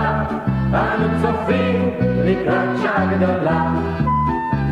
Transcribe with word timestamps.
שחה. 0.00 0.24
אנו 0.72 1.08
צופים 1.22 1.90
לקראת 2.24 2.78
שעה 2.82 3.06
גדולה, 3.16 3.72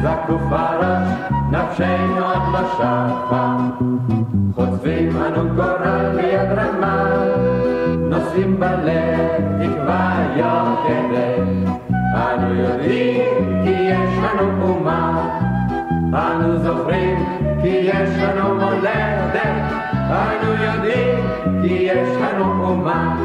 זקוף 0.03 0.43
הראש, 0.51 1.09
נפשנו 1.51 2.25
עוד 2.25 2.43
לא 2.53 2.69
שחה. 2.77 3.57
חוטפים 4.55 5.17
אנו 5.17 5.49
גורל 5.55 6.17
ביד 6.17 6.59
רמה, 6.59 7.05
נושאים 7.99 8.61
בלב 8.61 9.41
תקווה 9.61 10.27
יוקדת. 10.37 11.71
אנו 12.15 12.55
יודעים 12.55 13.65
כי 13.65 13.71
יש 13.71 14.19
לנו 14.25 14.63
אומה, 14.63 15.29
אנו 16.15 16.59
זוכרים 16.59 17.25
כי 17.63 17.69
יש 17.69 18.11
לנו 18.23 18.55
מולדת. 18.55 19.39
אנו 20.11 20.65
יודעים 20.65 21.19
כי 21.63 21.75
יש 21.75 22.09
לנו 22.23 22.65
אומה, 22.65 23.17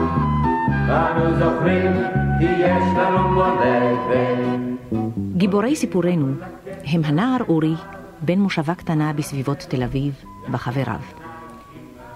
אנו 0.90 1.40
זוכרים 1.40 1.92
כי 2.40 2.46
יש 2.46 2.84
לנו 2.98 3.30
מולדת. 3.30 4.34
גיבורי 5.38 5.76
סיפורנו 5.76 6.28
הם 6.86 7.02
הנער 7.06 7.38
אורי, 7.50 7.74
בן 8.22 8.40
מושבה 8.40 8.76
קטנה 8.76 9.14
בסביבות 9.14 9.58
תל 9.58 9.84
אביב, 9.84 10.14
וחבריו. 10.52 11.00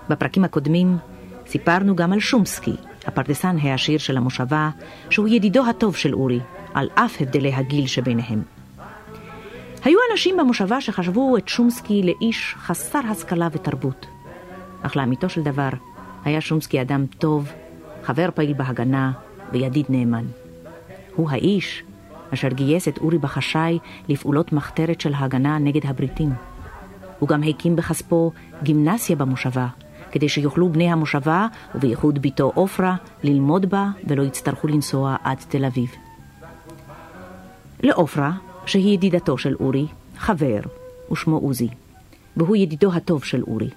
בפרקים 0.09 0.43
הקודמים 0.43 0.97
סיפרנו 1.47 1.95
גם 1.95 2.13
על 2.13 2.19
שומסקי, 2.19 2.75
הפרדסן 3.05 3.57
העשיר 3.61 3.97
של 3.97 4.17
המושבה, 4.17 4.69
שהוא 5.09 5.27
ידידו 5.27 5.65
הטוב 5.69 5.95
של 5.95 6.13
אורי, 6.13 6.39
על 6.73 6.89
אף 6.95 7.21
הבדלי 7.21 7.53
הגיל 7.53 7.87
שביניהם. 7.87 8.41
היו 9.83 9.97
אנשים 10.11 10.37
במושבה 10.37 10.81
שחשבו 10.81 11.37
את 11.37 11.47
שומסקי 11.47 12.03
לאיש 12.03 12.55
חסר 12.57 12.99
השכלה 13.09 13.47
ותרבות. 13.51 14.05
אך 14.81 14.95
לאמיתו 14.95 15.29
של 15.29 15.41
דבר, 15.43 15.69
היה 16.25 16.41
שומסקי 16.41 16.81
אדם 16.81 17.05
טוב, 17.05 17.51
חבר 18.07 18.29
פעיל 18.35 18.53
בהגנה 18.53 19.11
וידיד 19.51 19.85
נאמן. 19.89 20.25
הוא 21.15 21.29
האיש 21.29 21.83
אשר 22.33 22.47
גייס 22.47 22.87
את 22.87 22.97
אורי 22.97 23.17
בחשאי 23.17 23.79
לפעולות 24.09 24.53
מחתרת 24.53 25.01
של 25.01 25.13
ההגנה 25.13 25.57
נגד 25.57 25.85
הבריטים. 25.85 26.29
הוא 27.19 27.29
גם 27.29 27.43
הקים 27.43 27.75
בכספו 27.75 28.31
גימנסיה 28.63 29.15
במושבה, 29.15 29.67
כדי 30.11 30.29
שיוכלו 30.29 30.69
בני 30.69 30.91
המושבה, 30.91 31.47
ובייחוד 31.75 32.21
בתו 32.21 32.51
עופרה, 32.55 32.95
ללמוד 33.23 33.65
בה 33.65 33.89
ולא 34.07 34.23
יצטרכו 34.23 34.67
לנסוע 34.67 35.15
עד 35.23 35.37
תל 35.49 35.65
אביב. 35.65 35.89
לעופרה, 37.83 38.31
שהיא 38.65 38.93
ידידתו 38.93 39.37
של 39.37 39.55
אורי, 39.59 39.87
חבר, 40.17 40.59
ושמו 41.11 41.37
עוזי, 41.37 41.69
והוא 42.37 42.55
ידידו 42.55 42.93
הטוב 42.93 43.23
של 43.23 43.43
אורי. 43.43 43.69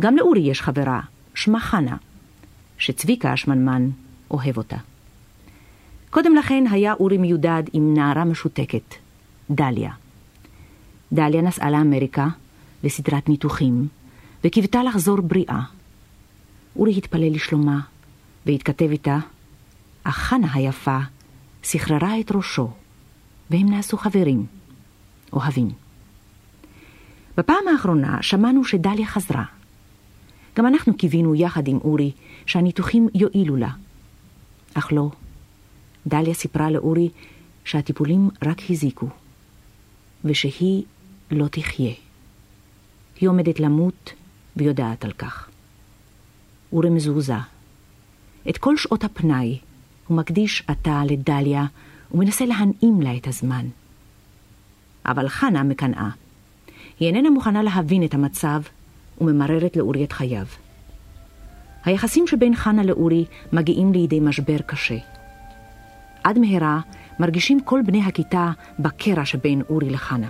גם 0.00 0.16
לאורי 0.16 0.40
יש 0.40 0.62
חברה, 0.62 1.00
שמה 1.34 1.60
חנה, 1.60 1.96
שצביקה 2.82 3.32
השמנמן 3.32 3.90
אוהב 4.30 4.56
אותה. 4.56 4.76
קודם 6.10 6.34
לכן 6.34 6.64
היה 6.70 6.92
אורי 6.92 7.18
מיודד 7.18 7.62
עם 7.72 7.94
נערה 7.94 8.24
משותקת, 8.24 8.94
דליה. 9.50 9.92
דליה 11.12 11.42
נסעה 11.42 11.70
לאמריקה 11.70 12.28
לסדרת 12.84 13.28
ניתוחים, 13.28 13.88
וקיוותה 14.44 14.82
לחזור 14.82 15.20
בריאה. 15.20 15.60
אורי 16.76 16.98
התפלל 16.98 17.34
לשלומה, 17.34 17.80
והתכתב 18.46 18.90
איתה, 18.90 19.18
אך 20.04 20.16
חנה 20.16 20.48
היפה 20.54 20.98
סחררה 21.64 22.20
את 22.20 22.32
ראשו, 22.32 22.70
והם 23.50 23.68
נעשו 23.70 23.96
חברים, 23.96 24.46
אוהבים. 25.32 25.70
בפעם 27.36 27.68
האחרונה 27.72 28.22
שמענו 28.22 28.64
שדליה 28.64 29.06
חזרה. 29.06 29.44
גם 30.56 30.66
אנחנו 30.66 30.96
קיווינו 30.96 31.34
יחד 31.34 31.68
עם 31.68 31.78
אורי 31.84 32.10
שהניתוחים 32.46 33.08
יועילו 33.14 33.56
לה. 33.56 33.70
אך 34.74 34.92
לא. 34.92 35.10
דליה 36.06 36.34
סיפרה 36.34 36.70
לאורי 36.70 37.08
שהטיפולים 37.64 38.30
רק 38.44 38.70
הזיקו, 38.70 39.06
ושהיא 40.24 40.82
לא 41.30 41.48
תחיה. 41.48 41.92
היא 43.20 43.28
עומדת 43.28 43.60
למות 43.60 44.12
ויודעת 44.56 45.04
על 45.04 45.12
כך. 45.12 45.48
אורי 46.72 46.90
מזועזע. 46.90 47.38
את 48.48 48.58
כל 48.58 48.76
שעות 48.76 49.04
הפנאי 49.04 49.58
הוא 50.06 50.16
מקדיש 50.16 50.62
עתה 50.66 51.02
לדליה 51.06 51.66
ומנסה 52.14 52.46
להנעים 52.46 53.02
לה 53.02 53.16
את 53.16 53.26
הזמן. 53.26 53.66
אבל 55.06 55.28
חנה 55.28 55.62
מקנאה. 55.62 56.10
היא 57.00 57.08
איננה 57.08 57.30
מוכנה 57.30 57.62
להבין 57.62 58.04
את 58.04 58.14
המצב 58.14 58.62
וממררת 59.20 59.76
לאורי 59.76 60.04
את 60.04 60.12
חייו. 60.12 60.46
היחסים 61.84 62.26
שבין 62.26 62.54
חנה 62.54 62.82
לאורי 62.82 63.24
מגיעים 63.52 63.92
לידי 63.92 64.20
משבר 64.20 64.58
קשה. 64.66 64.98
עד 66.24 66.38
מהרה 66.38 66.80
מרגישים 67.18 67.60
כל 67.60 67.80
בני 67.86 68.02
הכיתה 68.06 68.50
בקרע 68.78 69.24
שבין 69.24 69.62
אורי 69.70 69.90
לחנה. 69.90 70.28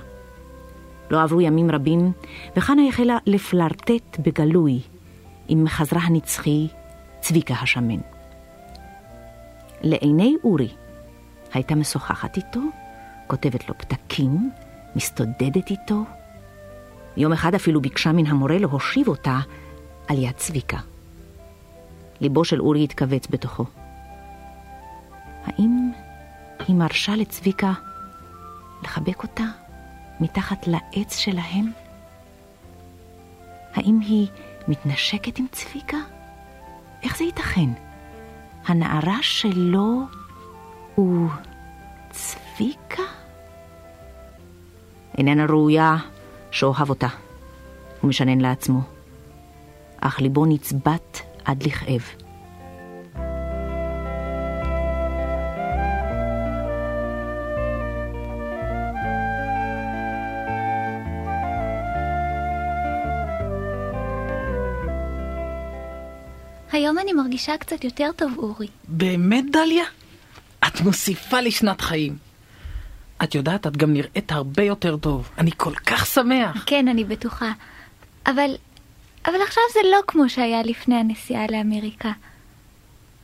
לא 1.11 1.23
עברו 1.23 1.41
ימים 1.41 1.71
רבים, 1.71 2.13
וחנה 2.57 2.83
החלה 2.89 3.19
לפלרטט 3.27 4.19
בגלוי 4.19 4.81
עם 5.49 5.65
מחזרה 5.65 6.01
הנצחי 6.01 6.69
צביקה 7.21 7.55
השמן. 7.55 7.99
לעיני 9.83 10.35
אורי 10.45 10.69
הייתה 11.53 11.75
משוחחת 11.75 12.37
איתו, 12.37 12.61
כותבת 13.27 13.69
לו 13.69 13.79
פתקים, 13.79 14.51
מסתודדת 14.97 15.71
איתו. 15.71 16.05
יום 17.17 17.33
אחד 17.33 17.55
אפילו 17.55 17.81
ביקשה 17.81 18.13
מן 18.13 18.27
המורה 18.27 18.59
להושיב 18.59 19.09
אותה 19.09 19.39
על 20.09 20.19
יד 20.19 20.37
צביקה. 20.37 20.79
ליבו 22.21 22.45
של 22.45 22.61
אורי 22.61 22.85
התכווץ 22.85 23.27
בתוכו. 23.31 23.65
האם 25.45 25.91
היא 26.69 26.77
מרשה 26.77 27.17
לצביקה 27.17 27.73
לחבק 28.83 29.23
אותה 29.23 29.45
מתחת 30.21 30.67
לעץ 30.67 31.17
שלהם? 31.17 31.71
האם 33.75 34.01
היא 34.01 34.27
מתנשקת 34.69 35.39
עם 35.39 35.47
צביקה? 35.53 35.97
איך 37.03 37.19
זה 37.19 37.25
ייתכן? 37.25 37.71
הנערה 38.67 39.19
שלו 39.23 40.03
הוא 40.95 41.29
צביקה? 42.11 43.03
איננה 45.19 45.47
ראויה 45.47 45.97
שאוהב 46.53 46.91
אותה, 46.91 47.09
הוא 48.01 48.09
משנן 48.09 48.41
לעצמו. 48.41 48.81
אך 50.01 50.21
ליבו 50.21 50.47
נצבט 50.47 51.19
עד 51.45 51.63
לכאב. 51.63 52.03
היום 66.73 66.99
אני 66.99 67.13
מרגישה 67.13 67.57
קצת 67.57 67.85
יותר 67.85 68.11
טוב, 68.17 68.33
אורי. 68.39 68.67
באמת, 68.89 69.45
דליה? 69.53 69.85
את 70.67 70.81
מוסיפה 70.81 71.41
לי 71.41 71.51
שנת 71.51 71.81
חיים. 71.81 72.32
את 73.25 73.35
יודעת, 73.35 73.67
את 73.67 73.77
גם 73.77 73.93
נראית 73.93 74.33
הרבה 74.33 74.63
יותר 74.63 74.97
טוב. 74.97 75.31
אני 75.39 75.51
כל 75.57 75.75
כך 75.75 76.07
שמח. 76.07 76.65
כן, 76.67 76.89
אני 76.89 77.05
בטוחה. 77.05 77.53
אבל, 78.27 78.51
אבל 79.27 79.43
עכשיו 79.47 79.63
זה 79.73 79.81
לא 79.93 79.99
כמו 80.07 80.29
שהיה 80.29 80.63
לפני 80.63 80.95
הנסיעה 80.95 81.47
לאמריקה. 81.51 82.13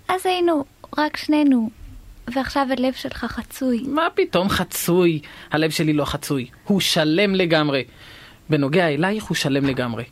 אז 0.09 0.27
היינו 0.27 0.65
רק 0.99 1.17
שנינו, 1.17 1.71
ועכשיו 2.35 2.67
הלב 2.71 2.93
שלך 2.95 3.25
חצוי. 3.25 3.83
מה 3.87 4.07
פתאום 4.15 4.49
חצוי? 4.49 5.21
הלב 5.51 5.71
שלי 5.71 5.93
לא 5.93 6.05
חצוי. 6.05 6.49
הוא 6.65 6.81
שלם 6.81 7.35
לגמרי. 7.35 7.85
בנוגע 8.51 8.89
אלייך 8.89 9.25
הוא 9.25 9.37
שלם 9.37 9.65
לגמרי. 9.65 10.05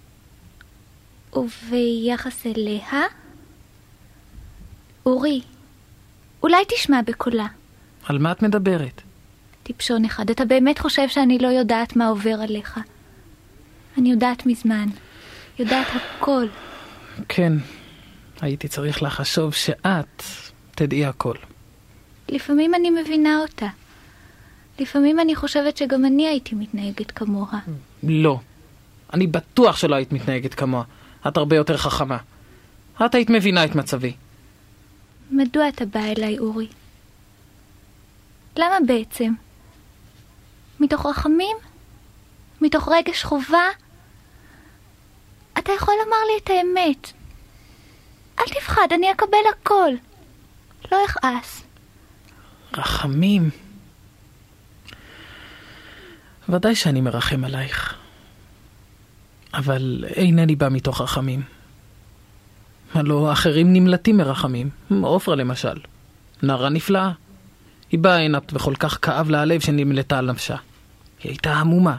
וביחס 1.35 2.47
אליה? 2.47 3.03
אורי, 5.07 5.41
אולי 6.43 6.65
תשמע 6.69 7.01
בקולה. 7.07 7.47
על 8.07 8.19
מה 8.19 8.33
את 8.33 8.43
מדברת? 8.43 9.03
טיפשון 9.67 10.05
אחד, 10.05 10.31
אתה 10.31 10.45
באמת 10.45 10.79
חושב 10.79 11.09
שאני 11.09 11.39
לא 11.39 11.49
יודעת 11.49 11.97
מה 11.97 12.09
עובר 12.09 12.41
עליך? 12.43 12.81
אני 13.99 14.11
יודעת 14.11 14.47
מזמן. 14.47 14.89
יודעת 15.59 15.87
הכל. 15.95 16.47
כן, 17.29 17.53
הייתי 18.41 18.69
צריך 18.69 19.03
לחשוב 19.03 19.55
שאת 19.55 20.23
תדעי 20.75 21.05
הכל. 21.05 21.35
לפעמים 22.29 22.75
אני 22.75 22.91
מבינה 22.91 23.39
אותה. 23.39 23.67
לפעמים 24.79 25.21
אני 25.21 25.35
חושבת 25.35 25.77
שגם 25.77 26.05
אני 26.05 26.29
הייתי 26.29 26.55
מתנהגת 26.55 27.11
כמוה. 27.11 27.59
לא. 28.03 28.41
אני 29.13 29.27
בטוח 29.27 29.77
שלא 29.77 29.95
היית 29.95 30.13
מתנהגת 30.13 30.55
כמוה. 30.55 30.85
את 31.29 31.37
הרבה 31.37 31.57
יותר 31.57 31.77
חכמה. 31.77 32.19
את 33.07 33.15
היית 33.15 33.31
מבינה 33.31 33.65
את 33.65 33.75
מצבי. 33.75 34.13
מדוע 35.31 35.69
אתה 35.69 35.85
בא 35.85 36.01
אליי, 36.01 36.39
אורי? 36.39 36.67
למה 38.57 38.77
בעצם? 38.87 39.33
מתוך 40.81 41.07
רחמים? 41.07 41.57
מתוך 42.61 42.89
רגש 42.89 43.25
חובה? 43.25 43.65
אתה 45.59 45.73
יכול 45.73 45.95
לומר 46.05 46.17
לי 46.27 46.39
את 46.45 46.51
האמת. 46.51 47.13
אל 48.39 48.45
תפחד, 48.45 48.89
אני 48.95 49.13
אקבל 49.13 49.39
הכל. 49.53 49.91
לא 50.93 51.05
אכעס. 51.05 51.63
רחמים. 52.75 53.51
ודאי 56.49 56.75
שאני 56.75 57.01
מרחם 57.01 57.45
עלייך. 57.45 57.95
אבל 59.55 60.05
אינני 60.09 60.57
בא 60.57 60.69
מתוך 60.69 61.01
רחמים. 61.01 61.43
הלא 62.95 63.33
אחרים 63.33 63.73
נמלטים 63.73 64.17
מרחמים. 64.17 64.71
עופרה 65.03 65.37
למשל. 65.37 65.81
נערה 66.43 66.69
נפלאה. 66.69 67.11
היא 67.91 68.01
באה 68.01 68.17
הנה 68.17 68.39
וכל 68.53 68.75
כך 68.75 68.99
כאב 69.03 69.31
לה 69.31 69.41
הלב 69.41 69.61
שנמלטה 69.61 70.19
על 70.19 70.31
נפשה. 70.31 70.57
היא 71.23 71.31
הייתה 71.31 71.55
עמומה. 71.55 71.97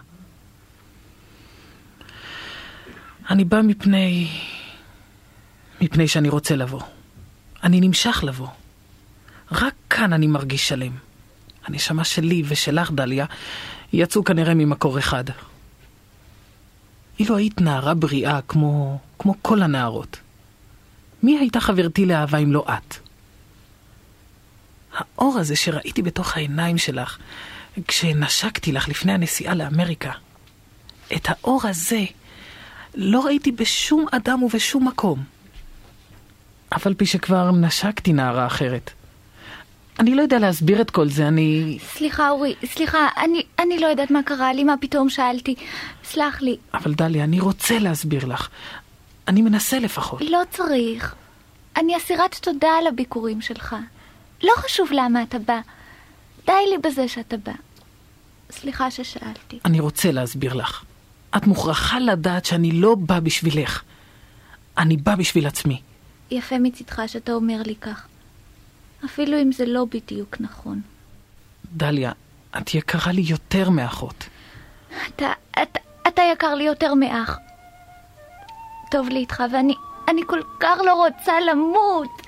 אני 3.29 3.45
בא 3.45 3.61
מפני... 3.61 4.27
מפני 5.81 6.07
שאני 6.07 6.29
רוצה 6.29 6.55
לבוא. 6.55 6.81
אני 7.63 7.81
נמשך 7.81 8.23
לבוא. 8.23 8.47
רק 9.51 9.73
כאן 9.89 10.13
אני 10.13 10.27
מרגיש 10.27 10.67
שלם. 10.67 10.91
הנשמה 11.65 12.03
שלי 12.03 12.43
ושלך, 12.47 12.91
דליה, 12.91 13.25
יצאו 13.93 14.23
כנראה 14.23 14.53
ממקור 14.53 14.99
אחד. 14.99 15.23
אילו 17.19 17.37
היית 17.37 17.61
נערה 17.61 17.93
בריאה 17.93 18.39
כמו, 18.47 18.99
כמו 19.19 19.35
כל 19.41 19.61
הנערות, 19.61 20.19
מי 21.23 21.39
הייתה 21.39 21.59
חברתי 21.59 22.05
לאהבה 22.05 22.37
אם 22.37 22.51
לא 22.51 22.65
את? 22.69 22.95
האור 24.97 25.37
הזה 25.39 25.55
שראיתי 25.55 26.01
בתוך 26.01 26.37
העיניים 26.37 26.77
שלך 26.77 27.17
כשנשקתי 27.87 28.71
לך 28.71 28.89
לפני 28.89 29.13
הנסיעה 29.13 29.55
לאמריקה, 29.55 30.11
את 31.15 31.27
האור 31.29 31.61
הזה 31.63 32.05
לא 32.95 33.25
ראיתי 33.25 33.51
בשום 33.51 34.05
אדם 34.11 34.43
ובשום 34.43 34.87
מקום. 34.87 35.23
אף 36.69 36.87
על 36.87 36.93
פי 36.93 37.05
שכבר 37.05 37.51
נשקתי 37.51 38.13
נערה 38.13 38.47
אחרת. 38.47 38.91
אני 39.99 40.15
לא 40.15 40.21
יודע 40.21 40.39
להסביר 40.39 40.81
את 40.81 40.91
כל 40.91 41.09
זה, 41.09 41.27
אני... 41.27 41.77
סליחה, 41.93 42.29
אורי, 42.29 42.55
סליחה, 42.65 43.07
אני, 43.17 43.43
אני 43.59 43.79
לא 43.79 43.87
יודעת 43.87 44.11
מה 44.11 44.23
קרה 44.23 44.53
לי, 44.53 44.63
מה 44.63 44.75
פתאום 44.81 45.09
שאלתי. 45.09 45.55
סלח 46.03 46.41
לי. 46.41 46.57
אבל 46.73 46.93
דליה, 46.93 47.23
אני 47.23 47.39
רוצה 47.39 47.79
להסביר 47.79 48.25
לך. 48.25 48.49
אני 49.27 49.41
מנסה 49.41 49.79
לפחות. 49.79 50.21
לא 50.21 50.41
צריך. 50.51 51.15
אני 51.77 51.97
אסירת 51.97 52.35
תודה 52.35 52.69
על 52.79 52.87
הביקורים 52.87 53.41
שלך. 53.41 53.75
לא 54.43 54.51
חשוב 54.57 54.89
למה 54.91 55.23
אתה 55.23 55.39
בא. 55.39 55.59
די 56.45 56.53
לי 56.71 56.77
בזה 56.77 57.07
שאתה 57.07 57.37
בא. 57.37 57.51
סליחה 58.51 58.91
ששאלתי. 58.91 59.59
אני 59.65 59.79
רוצה 59.79 60.11
להסביר 60.11 60.53
לך. 60.53 60.83
את 61.37 61.47
מוכרחה 61.47 61.99
לדעת 61.99 62.45
שאני 62.45 62.71
לא 62.71 62.95
בא 62.95 63.19
בשבילך. 63.19 63.83
אני 64.77 64.97
בא 64.97 65.15
בשביל 65.15 65.47
עצמי. 65.47 65.81
יפה 66.31 66.59
מצידך 66.59 67.01
שאתה 67.07 67.31
אומר 67.31 67.61
לי 67.65 67.75
כך. 67.75 68.07
אפילו 69.05 69.41
אם 69.41 69.51
זה 69.51 69.65
לא 69.65 69.85
בדיוק 69.85 70.35
נכון. 70.39 70.81
דליה, 71.73 72.11
את 72.57 72.73
יקרה 72.73 73.11
לי 73.11 73.21
יותר 73.21 73.69
מאחות. 73.69 74.29
אתה, 75.07 75.31
אתה, 75.61 75.79
אתה 76.07 76.21
יקר 76.33 76.55
לי 76.55 76.63
יותר 76.63 76.93
מאח. 76.93 77.37
טוב 78.91 79.09
לי 79.09 79.19
איתך, 79.19 79.43
ואני 79.53 79.73
אני 80.07 80.21
כל 80.27 80.41
כך 80.59 80.77
לא 80.85 80.93
רוצה 80.93 81.33
למות. 81.39 82.09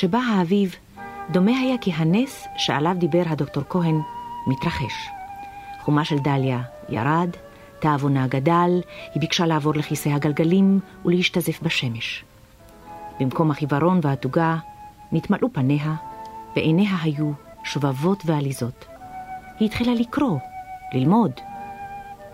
כשבא 0.00 0.18
האביב, 0.18 0.74
דומה 1.30 1.58
היה 1.58 1.78
כי 1.78 1.92
הנס 1.92 2.46
שעליו 2.56 2.96
דיבר 2.98 3.22
הדוקטור 3.26 3.62
כהן 3.68 4.00
מתרחש. 4.46 5.08
חומה 5.80 6.04
של 6.04 6.18
דליה 6.18 6.62
ירד, 6.88 7.30
תאבונה 7.78 8.26
גדל, 8.26 8.80
היא 9.14 9.20
ביקשה 9.20 9.46
לעבור 9.46 9.74
לכיסא 9.74 10.08
הגלגלים 10.08 10.80
ולהשתזף 11.04 11.62
בשמש. 11.62 12.24
במקום 13.20 13.50
החיוורון 13.50 14.00
והתוגה 14.02 14.56
נתמלאו 15.12 15.52
פניה, 15.52 15.94
ועיניה 16.56 16.90
היו 17.02 17.32
שובבות 17.64 18.22
ועליזות. 18.26 18.86
היא 19.58 19.66
התחילה 19.66 19.94
לקרוא, 19.94 20.38
ללמוד. 20.94 21.32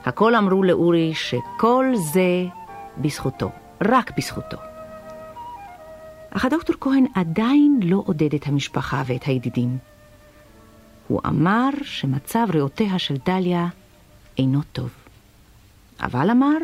הכל 0.05 0.35
אמרו 0.35 0.63
לאורי 0.63 1.15
שכל 1.15 1.87
זה 1.97 2.45
בזכותו, 2.99 3.51
רק 3.83 4.17
בזכותו. 4.17 4.76
אך 6.37 6.45
הדוקטור 6.45 6.77
כהן 6.81 7.07
עדיין 7.15 7.81
לא 7.83 8.03
עודד 8.07 8.35
את 8.35 8.47
המשפחה 8.47 9.03
ואת 9.07 9.25
הידידים. 9.25 9.79
הוא 11.09 11.21
אמר 11.27 11.69
שמצב 11.83 12.47
ריאותיה 12.53 12.99
של 12.99 13.17
דליה 13.25 13.67
אינו 14.39 14.61
טוב. 14.73 14.91
אבל 16.01 16.31
אמר, 16.31 16.57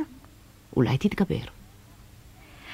אולי 0.77 0.99
תתגבר. 0.99 1.45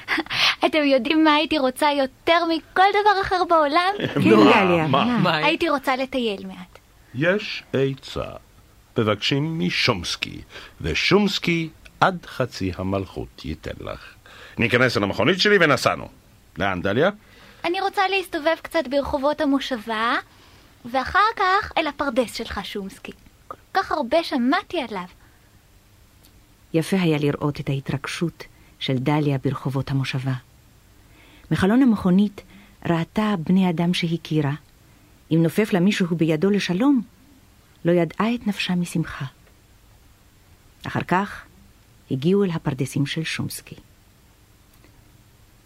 אתם 0.65 0.83
יודעים 0.83 1.23
מה 1.23 1.33
הייתי 1.33 1.57
רוצה 1.57 1.91
יותר 1.91 2.45
מכל 2.49 2.81
דבר 2.91 3.21
אחר 3.21 3.43
בעולם? 3.49 3.93
כן, 4.23 4.29
דליה, 4.29 4.87
מה? 4.87 5.35
הייתי 5.37 5.69
רוצה 5.69 5.95
לטייל 5.95 6.47
מעט. 6.47 6.79
יש 7.15 7.63
עצה. 7.73 8.29
מבקשים 8.97 9.59
משומסקי, 9.59 10.41
ושומסקי 10.81 11.69
עד 11.99 12.25
חצי 12.25 12.71
המלכות 12.77 13.45
ייתן 13.45 13.85
לך. 13.85 14.13
ניכנס 14.57 14.97
אל 14.97 15.03
המכונית 15.03 15.39
שלי 15.39 15.57
ונסענו. 15.59 16.18
לאן, 16.59 16.81
דליה? 16.81 17.09
אני 17.65 17.81
רוצה 17.81 18.01
להסתובב 18.07 18.55
קצת 18.61 18.87
ברחובות 18.89 19.41
המושבה, 19.41 20.15
ואחר 20.85 21.29
כך 21.35 21.71
אל 21.77 21.87
הפרדס 21.87 22.33
שלך, 22.33 22.59
שומסקי. 22.63 23.11
כל 23.47 23.57
כך 23.73 23.91
הרבה 23.91 24.23
שמעתי 24.23 24.81
עליו. 24.81 25.05
יפה 26.73 26.97
היה 27.01 27.17
לראות 27.17 27.59
את 27.59 27.69
ההתרגשות 27.69 28.43
של 28.79 28.97
דליה 28.97 29.37
ברחובות 29.37 29.91
המושבה. 29.91 30.33
מחלון 31.51 31.81
המכונית 31.81 32.41
ראתה 32.85 33.35
בני 33.43 33.69
אדם 33.69 33.93
שהכירה. 33.93 34.53
אם 35.31 35.43
נופף 35.43 35.73
לה 35.73 35.79
מישהו 35.79 36.15
בידו 36.15 36.49
לשלום, 36.49 37.01
לא 37.85 37.91
ידעה 37.91 38.35
את 38.35 38.47
נפשה 38.47 38.75
משמחה. 38.75 39.25
אחר 40.87 41.03
כך 41.07 41.43
הגיעו 42.11 42.43
אל 42.43 42.49
הפרדסים 42.49 43.05
של 43.05 43.23
שומסקי. 43.23 43.75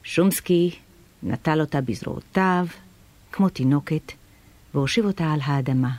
שומסקי 0.04 0.76
נטל 1.24 1.62
אותה 1.62 1.82
בזרועותיו, 1.82 2.66
כמו 3.32 3.50
תינוקת, 3.50 4.12
והושיב 4.74 5.06
אותה 5.06 5.32
על 5.32 5.40
האדמה. 5.44 5.92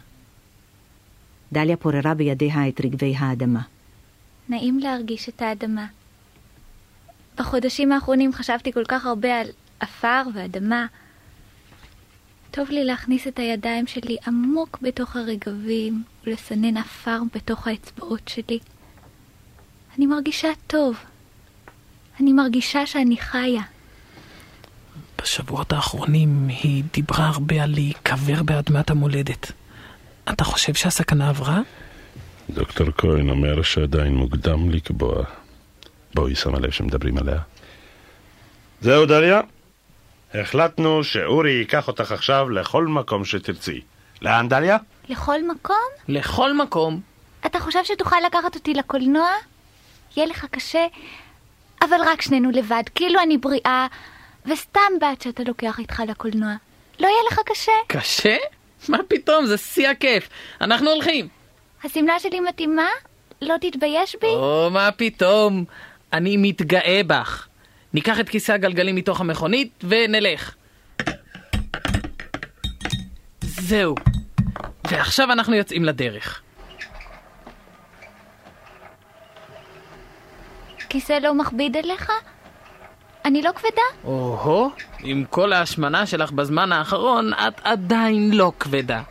דליה 1.52 1.76
פוררה 1.76 2.14
בידיה 2.14 2.68
את 2.68 2.80
רגבי 2.80 3.16
האדמה. 3.16 3.62
נעים 4.48 4.78
להרגיש 4.78 5.28
את 5.28 5.42
האדמה. 5.42 5.86
בחודשים 7.38 7.92
האחרונים 7.92 8.32
חשבתי 8.32 8.72
כל 8.72 8.84
כך 8.88 9.06
הרבה 9.06 9.40
על 9.40 9.46
עפר 9.80 10.22
ואדמה. 10.34 10.86
טוב 12.50 12.70
לי 12.70 12.84
להכניס 12.84 13.26
את 13.26 13.38
הידיים 13.38 13.86
שלי 13.86 14.16
עמוק 14.26 14.78
בתוך 14.82 15.16
הרגבים 15.16 16.02
ולסנן 16.24 16.76
עפר 16.76 17.22
בתוך 17.34 17.66
האצבעות 17.66 18.28
שלי. 18.28 18.58
אני 19.98 20.06
מרגישה 20.06 20.48
טוב. 20.66 20.96
אני 22.20 22.32
מרגישה 22.32 22.86
שאני 22.86 23.16
חיה. 23.16 23.62
בשבועות 25.24 25.72
האחרונים 25.72 26.48
היא 26.48 26.84
דיברה 26.92 27.28
הרבה 27.28 27.62
על 27.62 27.70
להיקבר 27.70 28.42
באדמת 28.42 28.90
המולדת. 28.90 29.52
אתה 30.30 30.44
חושב 30.44 30.74
שהסכנה 30.74 31.28
עברה? 31.28 31.60
דוקטור 32.50 32.86
כהן 32.98 33.30
אומר 33.30 33.62
שעדיין 33.62 34.14
מוקדם 34.14 34.70
לקבוע. 34.70 35.24
בואי 36.14 36.34
שמה 36.34 36.58
לב 36.58 36.70
שמדברים 36.70 37.18
עליה. 37.18 37.38
זהו, 38.80 39.06
דליה. 39.06 39.40
החלטנו 40.34 41.04
שאורי 41.04 41.50
ייקח 41.50 41.88
אותך 41.88 42.12
עכשיו 42.12 42.50
לכל 42.50 42.86
מקום 42.86 43.24
שתרצי. 43.24 43.80
לאן, 44.22 44.48
דליה? 44.48 44.76
לכל 45.08 45.48
מקום? 45.48 45.88
לכל 46.08 46.56
מקום. 46.56 47.00
אתה 47.46 47.60
חושב 47.60 47.84
שתוכל 47.84 48.16
לקחת 48.26 48.54
אותי 48.54 48.74
לקולנוע? 48.74 49.30
יהיה 50.16 50.26
לך 50.26 50.46
קשה, 50.50 50.86
אבל 51.82 51.96
רק 52.06 52.22
שנינו 52.22 52.50
לבד, 52.50 52.82
כאילו 52.94 53.20
אני 53.20 53.38
בריאה, 53.38 53.86
וסתם 54.46 54.80
בת 55.00 55.22
שאתה 55.22 55.42
לוקח 55.42 55.78
איתך 55.78 56.02
לקולנוע. 56.08 56.54
לא 57.00 57.06
יהיה 57.06 57.18
לך 57.30 57.40
קשה? 57.46 57.72
קשה? 57.86 58.36
מה 58.88 58.98
פתאום, 59.08 59.46
זה 59.46 59.58
שיא 59.58 59.88
הכיף. 59.88 60.28
אנחנו 60.60 60.90
הולכים. 60.90 61.28
השמלה 61.84 62.20
שלי 62.20 62.40
מתאימה? 62.40 62.88
לא 63.42 63.54
תתבייש 63.60 64.16
בי? 64.20 64.26
או, 64.26 64.68
מה 64.72 64.92
פתאום. 64.92 65.64
אני 66.12 66.36
מתגאה 66.36 67.00
בך. 67.06 67.48
ניקח 67.94 68.20
את 68.20 68.28
כיסא 68.28 68.52
הגלגלים 68.52 68.94
מתוך 68.94 69.20
המכונית 69.20 69.84
ונלך. 69.84 70.54
זהו. 73.40 73.94
ועכשיו 74.90 75.32
אנחנו 75.32 75.54
יוצאים 75.54 75.84
לדרך. 75.84 76.42
כיסא 80.88 81.12
לא 81.12 81.34
מכביד 81.34 81.76
עליך? 81.76 82.12
אני 83.24 83.42
לא 83.42 83.50
כבדה? 83.50 83.82
או-הו, 84.04 84.70
עם 84.98 85.24
כל 85.30 85.52
ההשמנה 85.52 86.06
שלך 86.06 86.32
בזמן 86.32 86.72
האחרון, 86.72 87.34
את 87.34 87.60
עדיין 87.64 88.30
לא 88.32 88.52
כבדה. 88.60 89.02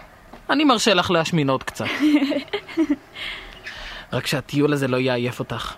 אני 0.50 0.64
מרשה 0.64 0.94
לך 0.94 1.12
להשמין 1.12 1.50
עוד 1.50 1.64
קצת. 1.64 1.86
רק 4.14 4.28
שהטיול 4.28 4.74
הזה 4.74 4.88
לא 4.88 4.98
יעייף 4.98 5.40
אותך. 5.40 5.74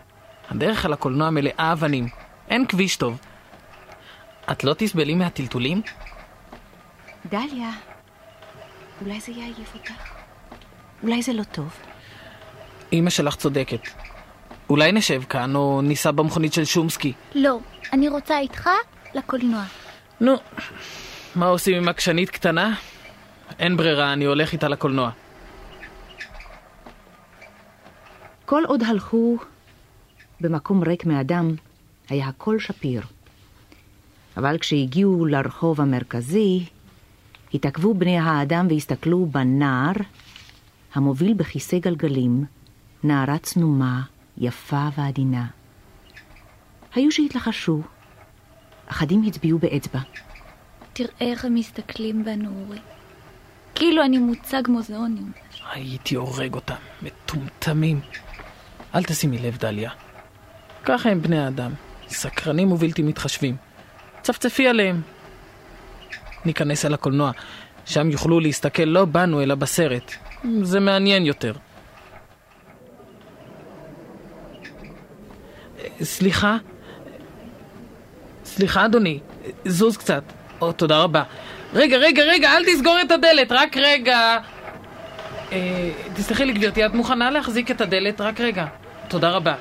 הדרך 0.50 0.86
אל 0.86 0.94
הקולנוע 0.94 1.30
מלאה 1.30 1.74
אבנים. 1.74 2.08
אין 2.50 2.68
כביש 2.68 2.96
טוב. 2.96 3.18
את 4.52 4.64
לא 4.64 4.76
תסבלי 4.78 5.16
מהטלטולים? 5.16 5.82
דליה, 7.30 7.70
אולי 9.02 9.20
זה 9.20 9.32
יעייף 9.32 9.74
אותך? 9.74 9.92
אולי 11.04 11.22
זה 11.22 11.34
לא 11.34 11.44
טוב? 11.44 11.70
אמא 12.94 13.10
שלך 13.10 13.36
צודקת. 13.36 13.82
אולי 14.70 14.92
נשב 14.92 15.22
כאן 15.30 15.56
או 15.56 15.82
ניסע 15.82 16.12
במכונית 16.12 16.54
של 16.54 16.66
שומסקי. 16.66 17.14
לא. 17.36 17.60
אני 17.94 18.10
רוצה 18.10 18.40
איתך 18.40 18.70
לקולנוע. 19.14 19.64
נו, 20.22 20.36
מה 21.36 21.46
עושים 21.46 21.78
עם 21.78 21.90
עקשנית 21.90 22.30
קטנה? 22.30 22.76
אין 23.60 23.78
ברירה, 23.78 24.14
אני 24.14 24.26
הולך 24.26 24.54
איתה 24.54 24.68
לקולנוע. 24.68 25.12
כל 28.46 28.64
עוד 28.68 28.84
הלכו 28.84 29.38
במקום 30.42 30.84
ריק 30.84 31.06
מאדם, 31.06 31.56
היה 32.10 32.28
הכל 32.28 32.60
שפיר. 32.60 33.02
אבל 34.38 34.58
כשהגיעו 34.58 35.26
לרחוב 35.26 35.82
המרכזי, 35.82 36.66
התעכבו 37.54 37.94
בני 37.94 38.18
האדם 38.18 38.68
והסתכלו 38.70 39.26
בנער 39.26 39.94
המוביל 40.94 41.34
בכיסא 41.34 41.80
גלגלים, 41.80 42.46
נערה 43.04 43.38
צנומה, 43.38 44.02
יפה 44.38 44.88
ועדינה. 44.98 45.46
היו 46.94 47.12
שהתלחשו, 47.12 47.82
אחדים 48.88 49.24
הצביעו 49.28 49.60
באצבע. 49.60 50.00
תראה 50.94 51.10
איך 51.22 51.46
הם 51.46 51.56
מסתכלים 51.56 52.24
בנו, 52.24 52.50
אורי. 52.60 52.80
כאילו 53.76 54.04
אני 54.04 54.18
מוצג 54.18 54.64
מוזיאונים. 54.68 55.32
הייתי 55.72 56.16
הורג 56.16 56.54
אותם, 56.54 56.76
מטומטמים. 57.02 58.00
אל 58.96 59.04
תשימי 59.04 59.38
לב, 59.38 59.58
דליה. 59.58 59.92
ככה 60.84 61.10
הם 61.10 61.22
בני 61.22 61.40
האדם, 61.40 61.72
סקרנים 62.08 62.72
ובלתי 62.72 63.02
מתחשבים. 63.02 63.56
צפצפי 64.22 64.68
עליהם. 64.68 65.02
ניכנס 66.46 66.86
אל 66.86 66.94
הקולנוע, 66.94 67.32
שם 67.86 68.12
יוכלו 68.12 68.40
להסתכל 68.40 68.84
לא 68.84 69.06
בנו 69.06 69.42
אלא 69.42 69.56
בסרט. 69.56 70.12
זה 70.62 70.80
מעניין 70.80 71.26
יותר. 71.26 71.54
סליחה? 76.06 76.58
סליחה, 78.46 78.86
אדוני, 78.86 79.20
זוז 79.66 79.98
קצת. 79.98 80.24
או, 80.62 80.72
תודה 80.72 80.98
רבה. 80.98 81.24
רגע, 81.74 81.98
רגע, 81.98 82.24
רגע, 82.24 82.58
אל 82.58 82.66
תסגור 82.66 82.98
את 83.02 83.12
הדלת, 83.12 83.52
רק 83.52 83.78
רגע. 83.78 84.38
אה, 85.52 85.92
תסלחי 86.14 86.46
לי, 86.46 86.54
גברתי, 86.54 86.86
את 86.86 86.94
מוכנה 86.94 87.32
להחזיק 87.32 87.72
את 87.72 87.82
הדלת? 87.82 88.22
רק 88.22 88.40
רגע. 88.42 88.66
תודה 89.08 89.30
רבה. 89.30 89.56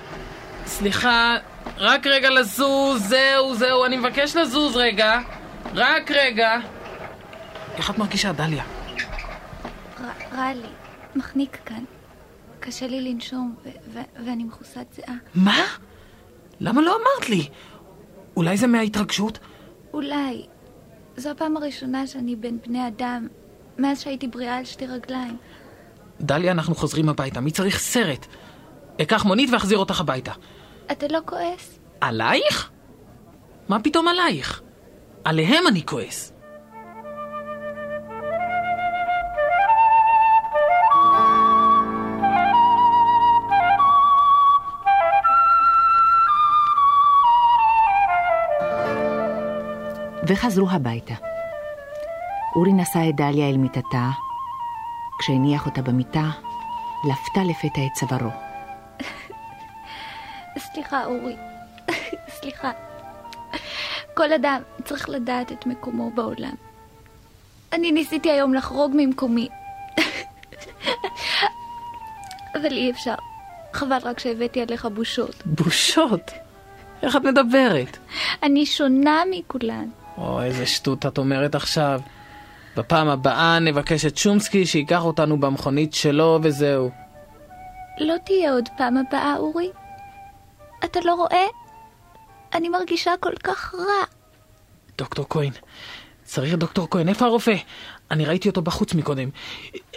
סליחה, 0.66 1.36
רק 1.78 2.06
רגע 2.06 2.30
לזוז, 2.30 3.02
זהו, 3.02 3.54
זהו, 3.54 3.84
אני 3.84 3.96
מבקש 3.96 4.36
לזוז 4.36 4.76
רגע. 4.76 5.20
רק 5.74 6.10
רגע. 6.10 6.56
איך 7.76 7.90
את 7.90 7.98
מרגישה, 7.98 8.32
דליה? 8.32 8.64
רע 10.32 10.52
לי, 10.54 10.68
מחניק 11.16 11.58
כאן. 11.66 11.84
קשה 12.60 12.86
לי 12.86 13.00
לנשום, 13.00 13.54
ואני 14.24 14.44
מכוסת 14.44 14.86
זיעה. 14.92 15.14
מה? 15.34 15.62
למה 16.60 16.82
לא 16.82 16.96
אמרת 16.96 17.28
לי? 17.28 17.48
אולי 18.36 18.56
זה 18.56 18.66
מההתרגשות? 18.66 19.38
אולי. 19.92 20.46
זו 21.16 21.30
הפעם 21.30 21.56
הראשונה 21.56 22.06
שאני 22.06 22.36
בין 22.36 22.58
בני 22.66 22.86
אדם, 22.86 23.28
מאז 23.78 24.00
שהייתי 24.00 24.28
בריאה 24.28 24.56
על 24.56 24.64
שתי 24.64 24.86
רגליים. 24.86 25.36
דליה, 26.20 26.52
אנחנו 26.52 26.74
חוזרים 26.74 27.08
הביתה. 27.08 27.40
מי 27.40 27.50
צריך 27.50 27.78
סרט? 27.78 28.26
אקח 29.02 29.24
מונית 29.24 29.50
ואחזיר 29.52 29.78
אותך 29.78 30.00
הביתה. 30.00 30.32
אתה 30.92 31.06
לא 31.08 31.18
כועס? 31.24 31.78
עלייך? 32.00 32.70
מה 33.68 33.80
פתאום 33.80 34.08
עלייך? 34.08 34.62
עליהם 35.24 35.66
אני 35.68 35.86
כועס. 35.86 36.32
וחזרו 50.28 50.70
הביתה. 50.70 51.14
אורי 52.56 52.72
נשא 52.72 53.08
את 53.08 53.16
דליה 53.16 53.50
אל 53.50 53.56
מיטתה, 53.56 54.10
כשהניח 55.18 55.66
אותה 55.66 55.82
במיטה, 55.82 56.30
לפתה 57.10 57.40
לפתע 57.44 57.80
את 57.86 57.92
צווארו. 57.94 58.30
סליחה, 60.58 61.04
אורי. 61.04 61.36
סליחה. 62.40 62.70
כל 64.14 64.32
אדם 64.32 64.62
צריך 64.84 65.08
לדעת 65.08 65.52
את 65.52 65.66
מקומו 65.66 66.10
בעולם. 66.10 66.54
אני 67.72 67.92
ניסיתי 67.92 68.30
היום 68.30 68.54
לחרוג 68.54 68.92
ממקומי. 68.96 69.48
אבל 72.54 72.72
אי 72.72 72.90
אפשר. 72.90 73.14
חבל 73.72 73.98
רק 74.02 74.18
שהבאתי 74.18 74.62
עליך 74.62 74.86
בושות. 74.86 75.42
בושות? 75.46 76.30
איך 77.02 77.16
את 77.16 77.22
מדברת? 77.22 77.98
אני 78.42 78.66
שונה 78.66 79.22
מכולן. 79.30 79.88
או, 80.18 80.42
איזה 80.42 80.66
שטות 80.66 81.06
את 81.06 81.18
אומרת 81.18 81.54
עכשיו. 81.54 82.00
בפעם 82.76 83.08
הבאה 83.08 83.58
נבקש 83.58 84.04
את 84.04 84.16
שומסקי 84.16 84.66
שייקח 84.66 85.04
אותנו 85.04 85.40
במכונית 85.40 85.94
שלו 85.94 86.38
וזהו. 86.42 86.90
לא 87.98 88.14
תהיה 88.26 88.52
עוד 88.52 88.68
פעם 88.76 88.96
הבאה, 88.96 89.36
אורי? 89.36 89.70
אתה 90.84 91.00
לא 91.04 91.14
רואה? 91.14 91.46
אני 92.54 92.68
מרגישה 92.68 93.10
כל 93.20 93.34
כך 93.44 93.74
רע. 93.74 94.04
דוקטור 94.98 95.26
כהן, 95.30 95.50
צריך 96.24 96.54
דוקטור 96.54 96.88
כהן. 96.90 97.08
איפה 97.08 97.24
הרופא? 97.24 97.54
אני 98.10 98.24
ראיתי 98.24 98.48
אותו 98.48 98.62
בחוץ 98.62 98.94
מקודם. 98.94 99.28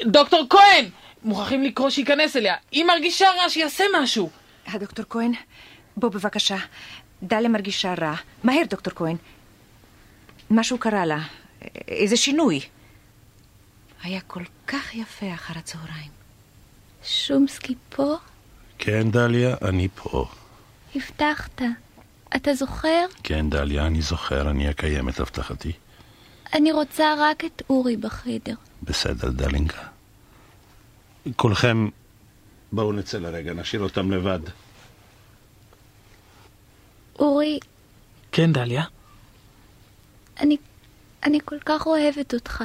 דוקטור 0.05 0.45
כהן! 0.49 0.85
מוכרחים 1.23 1.63
לקרוא 1.63 1.89
שייכנס 1.89 2.35
אליה. 2.35 2.55
היא 2.71 2.85
מרגישה 2.85 3.25
רע, 3.41 3.49
שיעשה 3.49 3.83
משהו. 4.01 4.29
הדוקטור 4.67 5.05
כהן, 5.09 5.31
בוא 5.97 6.09
בבקשה. 6.09 6.57
דליה 7.23 7.49
מרגישה 7.49 7.93
רע. 8.01 8.13
מהר, 8.43 8.63
דוקטור 8.69 8.93
כהן. 8.93 9.15
משהו 10.51 10.77
קרה 10.77 11.05
לה, 11.05 11.19
איזה 11.87 12.17
שינוי. 12.17 12.59
היה 14.03 14.21
כל 14.21 14.43
כך 14.67 14.95
יפה 14.95 15.33
אחר 15.33 15.53
הצהריים. 15.57 16.11
שומסקי 17.03 17.75
פה? 17.89 18.15
כן, 18.77 19.11
דליה, 19.11 19.55
אני 19.61 19.87
פה. 19.95 20.25
הבטחת. 20.95 21.61
אתה 22.35 22.53
זוכר? 22.53 23.05
כן, 23.23 23.49
דליה, 23.49 23.85
אני 23.87 24.01
זוכר, 24.01 24.49
אני 24.49 24.69
אקיים 24.69 25.09
את 25.09 25.19
הבטחתי. 25.19 25.71
אני 26.53 26.71
רוצה 26.71 27.13
רק 27.17 27.45
את 27.45 27.61
אורי 27.69 27.97
בחדר. 27.97 28.55
בסדר, 28.83 29.29
דלינגה. 29.29 29.83
כולכם, 31.35 31.89
בואו 32.71 32.93
נצא 32.93 33.17
לרגע, 33.17 33.53
נשאיר 33.53 33.81
אותם 33.81 34.11
לבד. 34.11 34.39
אורי... 37.19 37.59
כן, 38.31 38.53
דליה? 38.53 38.83
אני, 40.39 40.57
אני 41.23 41.39
כל 41.45 41.59
כך 41.65 41.85
אוהבת 41.85 42.33
אותך. 42.33 42.63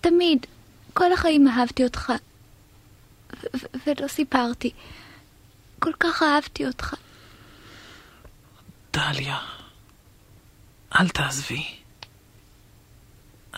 תמיד, 0.00 0.46
כל 0.94 1.12
החיים 1.12 1.48
אהבתי 1.48 1.84
אותך. 1.84 2.12
ולא 3.86 4.08
סיפרתי. 4.08 4.70
כל 5.78 5.92
כך 6.00 6.22
אהבתי 6.22 6.66
אותך. 6.66 6.94
דליה, 8.92 9.38
אל 11.00 11.08
תעזבי. 11.08 11.66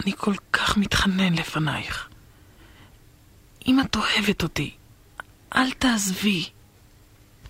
אני 0.05 0.13
כל 0.17 0.35
כך 0.53 0.77
מתחנן 0.77 1.35
לפנייך. 1.35 2.09
אם 3.67 3.81
את 3.81 3.97
אוהבת 3.97 4.43
אותי, 4.43 4.75
אל 5.57 5.71
תעזבי. 5.71 6.51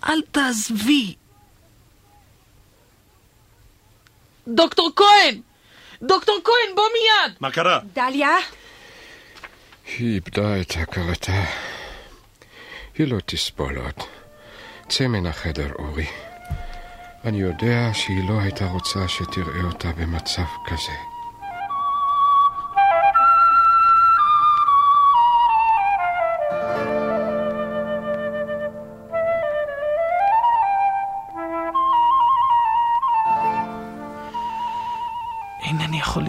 אל 0.09 0.21
תעזבי. 0.31 1.15
דוקטור 4.55 4.91
כהן! 4.95 5.41
דוקטור 6.01 6.39
כהן, 6.43 6.75
בוא 6.75 6.83
מיד! 6.93 7.37
מה 7.39 7.51
קרה? 7.51 7.79
דליה? 7.93 8.35
היא 9.97 10.13
איבדה 10.13 10.61
את 10.61 10.73
הכרתה. 10.77 11.43
היא 12.97 13.07
לא 13.07 13.17
תסבול 13.25 13.77
עוד. 13.77 14.07
צא 14.89 15.07
מן 15.07 15.25
החדר, 15.25 15.71
אורי. 15.79 16.07
אני 17.25 17.37
יודע 17.37 17.89
שהיא 17.93 18.29
לא 18.29 18.39
הייתה 18.39 18.65
רוצה 18.65 19.07
שתראה 19.07 19.63
אותה 19.63 19.91
במצב 19.91 20.45
כזה. 20.65 21.08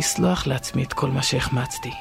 לסלוח 0.00 0.46
לעצמי 0.46 0.82
את 0.84 0.92
כל 0.92 1.10
מה 1.10 1.22
שהחמצתי. 1.22 1.92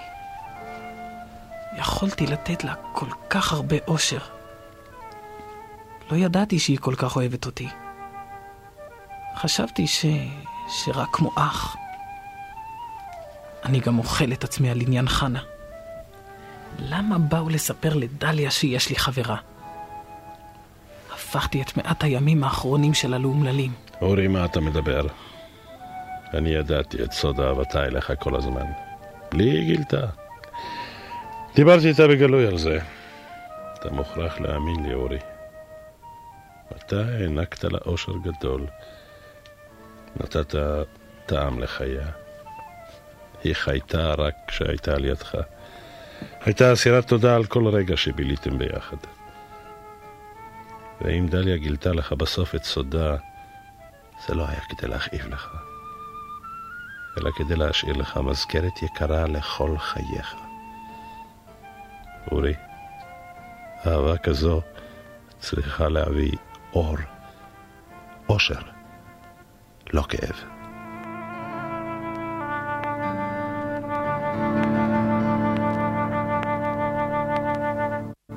יכולתי 1.77 2.27
לתת 2.27 2.63
לה 2.63 2.73
כל 2.93 3.05
כך 3.29 3.53
הרבה 3.53 3.75
אושר. 3.87 4.19
לא 6.11 6.17
ידעתי 6.17 6.59
שהיא 6.59 6.77
כל 6.77 6.95
כך 6.97 7.15
אוהבת 7.15 7.45
אותי. 7.45 7.67
חשבתי 9.35 9.87
ש... 9.87 10.05
שרק 10.69 11.07
כמו 11.11 11.31
אח. 11.35 11.75
אני 13.65 13.79
גם 13.79 13.97
אוכל 13.99 14.33
את 14.33 14.43
עצמי 14.43 14.69
על 14.69 14.81
עניין 14.81 15.07
חנה. 15.07 15.41
למה 16.79 17.17
באו 17.17 17.49
לספר 17.49 17.95
לדליה 17.95 18.51
שיש 18.51 18.89
לי 18.89 18.95
חברה? 18.95 19.37
הפכתי 21.13 21.61
את 21.61 21.77
מעט 21.77 22.03
הימים 22.03 22.43
האחרונים 22.43 22.93
שלה 22.93 23.17
לאומללים. 23.17 23.71
אורי, 24.01 24.27
מה 24.27 24.45
אתה 24.45 24.59
מדבר? 24.59 25.07
אני 26.33 26.49
ידעתי 26.49 27.03
את 27.03 27.11
סוד 27.11 27.39
אהבתה 27.39 27.85
אליך 27.85 28.13
כל 28.19 28.35
הזמן. 28.35 28.65
בלי 29.31 29.65
גילתה. 29.65 30.07
דיברתי 31.55 31.89
איתה 31.89 32.07
בגלוי 32.07 32.47
על 32.47 32.57
זה. 32.57 32.79
אתה 33.73 33.89
מוכרח 33.91 34.39
להאמין 34.39 34.83
לי, 34.85 34.93
אורי. 34.93 35.19
אתה 36.75 36.95
הענקת 36.95 37.63
לה 37.63 37.79
אושר 37.85 38.13
גדול. 38.23 38.67
נתת 40.19 40.55
טעם 41.25 41.59
לחייה. 41.59 42.07
היא 43.43 43.53
חייתה 43.53 44.13
רק 44.13 44.33
כשהייתה 44.47 44.93
על 44.93 45.05
ידך. 45.05 45.37
הייתה 46.41 46.73
אסירת 46.73 47.07
תודה 47.07 47.35
על 47.35 47.45
כל 47.45 47.67
רגע 47.67 47.97
שביליתם 47.97 48.57
ביחד. 48.57 48.97
ואם 51.01 51.27
דליה 51.27 51.57
גילתה 51.57 51.91
לך 51.93 52.13
בסוף 52.13 52.55
את 52.55 52.63
סודה, 52.63 53.15
זה 54.27 54.35
לא 54.35 54.45
היה 54.47 54.59
כדי 54.69 54.87
להכאיב 54.87 55.27
לך, 55.27 55.49
אלא 57.17 57.31
כדי 57.31 57.55
להשאיר 57.55 57.97
לך 57.97 58.17
מזכרת 58.17 58.83
יקרה 58.83 59.27
לכל 59.27 59.77
חייך. 59.77 60.35
אורי, 62.31 62.53
אהבה 63.87 64.17
כזו 64.17 64.61
צריכה 65.39 65.89
להביא 65.89 66.31
אור, 66.73 66.97
אושר, 68.29 68.61
לא 69.93 70.03
כאב. 70.09 70.43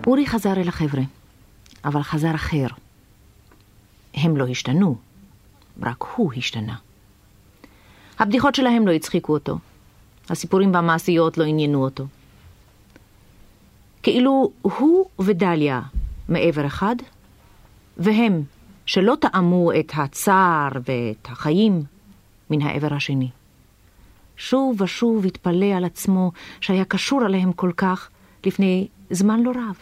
אורי 0.07 0.27
חזר 0.27 0.53
אל 0.53 0.69
החבר'ה, 0.69 1.03
אבל 1.85 2.03
חזר 2.03 2.35
אחר. 2.35 2.67
הם 4.15 4.37
לא 4.37 4.47
השתנו, 4.47 4.97
רק 5.83 6.03
הוא 6.17 6.33
השתנה. 6.37 6.77
הבדיחות 8.23 8.55
שלהם 8.55 8.87
לא 8.87 8.93
הצחיקו 8.93 9.33
אותו. 9.33 9.59
הסיפורים 10.31 10.75
והמעשיות 10.75 11.39
לא 11.39 11.45
עניינו 11.45 11.85
אותו. 11.85 12.05
כאילו 14.03 14.53
הוא 14.63 15.07
ודליה 15.19 15.83
מעבר 16.29 16.67
אחד, 16.67 16.97
והם, 17.97 18.43
שלא 18.87 19.17
טעמו 19.21 19.73
את 19.81 19.93
הצער 19.95 20.69
ואת 20.75 21.29
החיים, 21.31 21.85
מן 22.51 22.63
העבר 22.63 22.95
השני. 22.95 23.31
שוב 24.37 24.81
ושוב 24.81 25.27
התפלא 25.27 25.67
על 25.77 25.85
עצמו 25.85 26.33
שהיה 26.61 26.85
קשור 26.85 27.27
אליהם 27.27 27.53
כל 27.53 27.71
כך 27.77 28.09
לפני 28.47 28.89
זמן 29.11 29.41
לא 29.43 29.51
רב. 29.51 29.77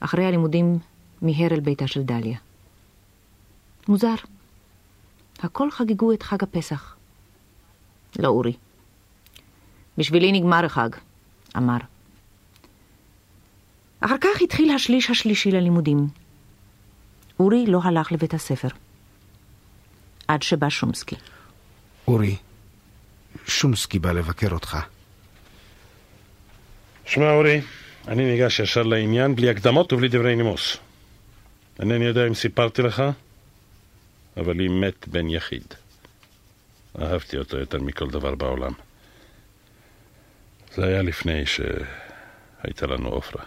אחרי 0.00 0.26
הלימודים 0.26 0.78
מיהר 1.22 1.54
אל 1.54 1.60
ביתה 1.60 1.86
של 1.86 2.02
דליה. 2.02 2.38
מוזר. 3.88 4.14
הכל 5.42 5.70
חגגו 5.70 6.12
את 6.12 6.22
חג 6.22 6.42
הפסח. 6.42 6.96
לא 8.18 8.28
אורי. 8.28 8.52
בשבילי 9.98 10.32
נגמר 10.32 10.64
החג, 10.64 10.88
אמר. 11.56 11.78
אחר 14.00 14.18
כך 14.20 14.42
התחיל 14.42 14.70
השליש 14.70 15.10
השלישי 15.10 15.50
ללימודים. 15.50 16.08
אורי 17.40 17.66
לא 17.66 17.80
הלך 17.82 18.12
לבית 18.12 18.34
הספר. 18.34 18.68
עד 20.28 20.42
שבא 20.42 20.68
שומסקי. 20.68 21.16
אורי, 22.08 22.36
שומסקי 23.46 23.98
בא 23.98 24.12
לבקר 24.12 24.50
אותך. 24.50 24.78
שמע, 27.04 27.30
אורי, 27.30 27.60
אני 28.08 28.24
ניגש 28.24 28.60
ישר 28.60 28.82
לעניין, 28.82 29.34
בלי 29.34 29.50
הקדמות 29.50 29.92
ובלי 29.92 30.08
דברי 30.08 30.36
נימוס. 30.36 30.76
אינני 31.80 32.04
יודע 32.04 32.26
אם 32.26 32.34
סיפרתי 32.34 32.82
לך, 32.82 33.02
אבל 34.38 34.56
לי 34.56 34.68
מת 34.68 35.08
בן 35.08 35.30
יחיד. 35.30 35.64
אהבתי 37.02 37.38
אותו 37.38 37.58
יותר 37.58 37.78
מכל 37.78 38.10
דבר 38.10 38.34
בעולם. 38.34 38.72
זה 40.74 40.84
היה 40.86 41.02
לפני 41.02 41.42
שהייתה 41.46 42.86
לנו 42.86 43.08
עופרה. 43.08 43.44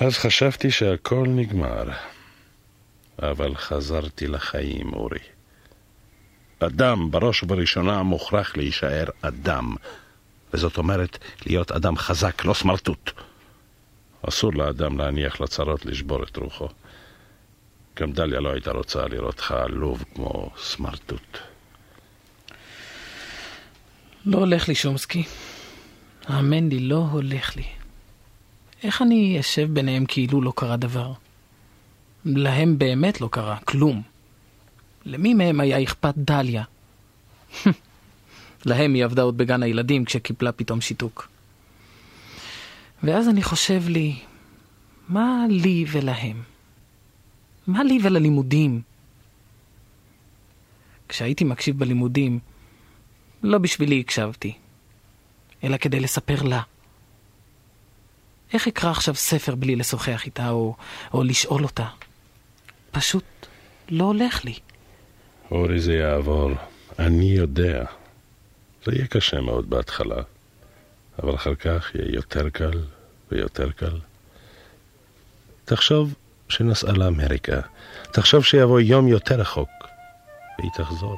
אז 0.00 0.14
חשבתי 0.14 0.70
שהכל 0.70 1.24
נגמר, 1.28 1.84
אבל 3.22 3.54
חזרתי 3.54 4.26
לחיים, 4.26 4.92
אורי. 4.92 5.18
אדם, 6.58 7.10
בראש 7.10 7.42
ובראשונה, 7.42 8.02
מוכרח 8.02 8.56
להישאר 8.56 9.04
אדם. 9.20 9.74
וזאת 10.54 10.78
אומרת, 10.78 11.18
להיות 11.46 11.72
אדם 11.72 11.96
חזק, 11.96 12.44
לא 12.44 12.54
סמרטוט. 12.54 13.10
אסור 14.28 14.54
לאדם 14.54 14.98
להניח 14.98 15.40
לצרות 15.40 15.86
לשבור 15.86 16.22
את 16.22 16.36
רוחו. 16.36 16.68
גם 18.00 18.12
דליה 18.12 18.40
לא 18.40 18.52
הייתה 18.52 18.70
רוצה 18.70 19.06
לראותך 19.06 19.50
עלוב 19.50 20.04
כמו 20.14 20.50
סמרטוט. 20.58 21.38
לא 24.26 24.38
הולך 24.38 24.68
לי, 24.68 24.74
שומסקי. 24.74 25.24
האמן 26.26 26.68
לי, 26.68 26.80
לא 26.80 27.06
הולך 27.10 27.56
לי. 27.56 27.64
איך 28.82 29.02
אני 29.02 29.40
אשב 29.40 29.68
ביניהם 29.72 30.04
כאילו 30.06 30.42
לא 30.42 30.52
קרה 30.56 30.76
דבר? 30.76 31.12
להם 32.24 32.78
באמת 32.78 33.20
לא 33.20 33.28
קרה, 33.32 33.56
כלום. 33.56 34.02
למי 35.04 35.34
מהם 35.34 35.60
היה 35.60 35.82
אכפת 35.82 36.14
דליה? 36.16 36.64
להם 38.66 38.94
היא 38.94 39.04
עבדה 39.04 39.22
עוד 39.22 39.38
בגן 39.38 39.62
הילדים 39.62 40.04
כשקיפלה 40.04 40.52
פתאום 40.52 40.80
שיתוק. 40.80 41.28
ואז 43.02 43.28
אני 43.28 43.42
חושב 43.42 43.82
לי, 43.88 44.16
מה 45.08 45.44
לי 45.50 45.84
ולהם? 45.88 46.57
מה 47.68 47.84
לי 47.84 47.98
וללימודים? 48.02 48.82
כשהייתי 51.08 51.44
מקשיב 51.44 51.78
בלימודים, 51.78 52.38
לא 53.42 53.58
בשבילי 53.58 54.00
הקשבתי, 54.00 54.54
אלא 55.64 55.76
כדי 55.76 56.00
לספר 56.00 56.42
לה. 56.42 56.62
איך 58.52 58.68
אקרא 58.68 58.90
עכשיו 58.90 59.14
ספר 59.14 59.54
בלי 59.54 59.76
לשוחח 59.76 60.22
איתה 60.26 60.50
או, 60.50 60.76
או 61.12 61.22
לשאול 61.22 61.64
אותה? 61.64 61.86
פשוט 62.90 63.24
לא 63.88 64.04
הולך 64.04 64.44
לי. 64.44 64.54
אורי, 65.50 65.80
זה 65.80 65.92
יעבור. 65.92 66.50
אני 66.98 67.24
יודע. 67.30 67.84
זה 68.84 68.92
יהיה 68.92 69.06
קשה 69.06 69.40
מאוד 69.40 69.70
בהתחלה, 69.70 70.22
אבל 71.22 71.34
אחר 71.34 71.54
כך 71.54 71.94
יהיה 71.94 72.14
יותר 72.14 72.50
קל 72.50 72.84
ויותר 73.30 73.70
קל. 73.70 73.98
תחשוב 75.64 76.14
שנסעה 76.48 76.92
לאמריקה, 76.92 77.60
תחשוב 78.12 78.44
שיבוא 78.44 78.80
יום 78.80 79.08
יותר 79.08 79.40
רחוק, 79.40 79.68
והיא 80.58 80.70
תחזור. 80.76 81.16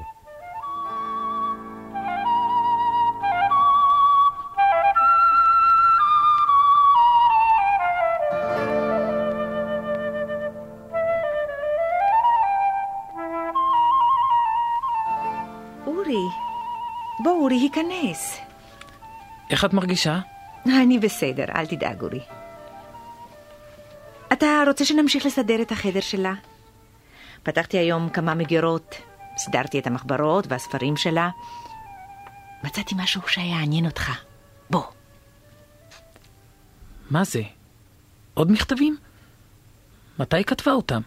אורי, 15.86 16.14
בוא 17.24 17.32
אורי, 17.32 17.56
היכנס. 17.56 18.40
איך 19.50 19.64
את 19.64 19.72
מרגישה? 19.72 20.18
אני 20.66 20.98
בסדר, 20.98 21.44
אל 21.56 21.66
תדאג 21.66 22.02
אורי. 22.02 22.39
אתה 24.40 24.62
רוצה 24.66 24.84
שנמשיך 24.84 25.26
לסדר 25.26 25.62
את 25.62 25.72
החדר 25.72 26.00
שלה? 26.00 26.34
פתחתי 27.42 27.78
היום 27.78 28.08
כמה 28.08 28.34
מגירות, 28.34 28.94
סידרתי 29.36 29.78
את 29.78 29.86
המחברות 29.86 30.46
והספרים 30.48 30.96
שלה. 30.96 31.30
מצאתי 32.64 32.94
משהו 32.98 33.22
שיעניין 33.28 33.86
אותך. 33.86 34.10
בוא. 34.70 34.84
מה 37.10 37.24
זה? 37.24 37.42
עוד 38.34 38.52
מכתבים? 38.52 38.96
מתי 40.18 40.44
כתבה 40.44 40.72
אותם? 40.72 41.00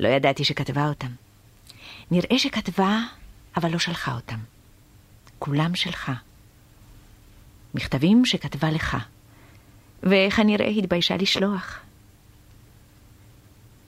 לא 0.00 0.08
ידעתי 0.08 0.44
שכתבה 0.44 0.88
אותם. 0.88 1.10
נראה 2.10 2.38
שכתבה, 2.38 2.98
אבל 3.56 3.70
לא 3.72 3.78
שלחה 3.78 4.14
אותם. 4.14 4.38
כולם 5.38 5.74
שלך. 5.74 6.12
מכתבים 7.74 8.24
שכתבה 8.24 8.70
לך, 8.70 8.96
וכנראה 10.02 10.66
התביישה 10.66 11.16
לשלוח. 11.16 11.78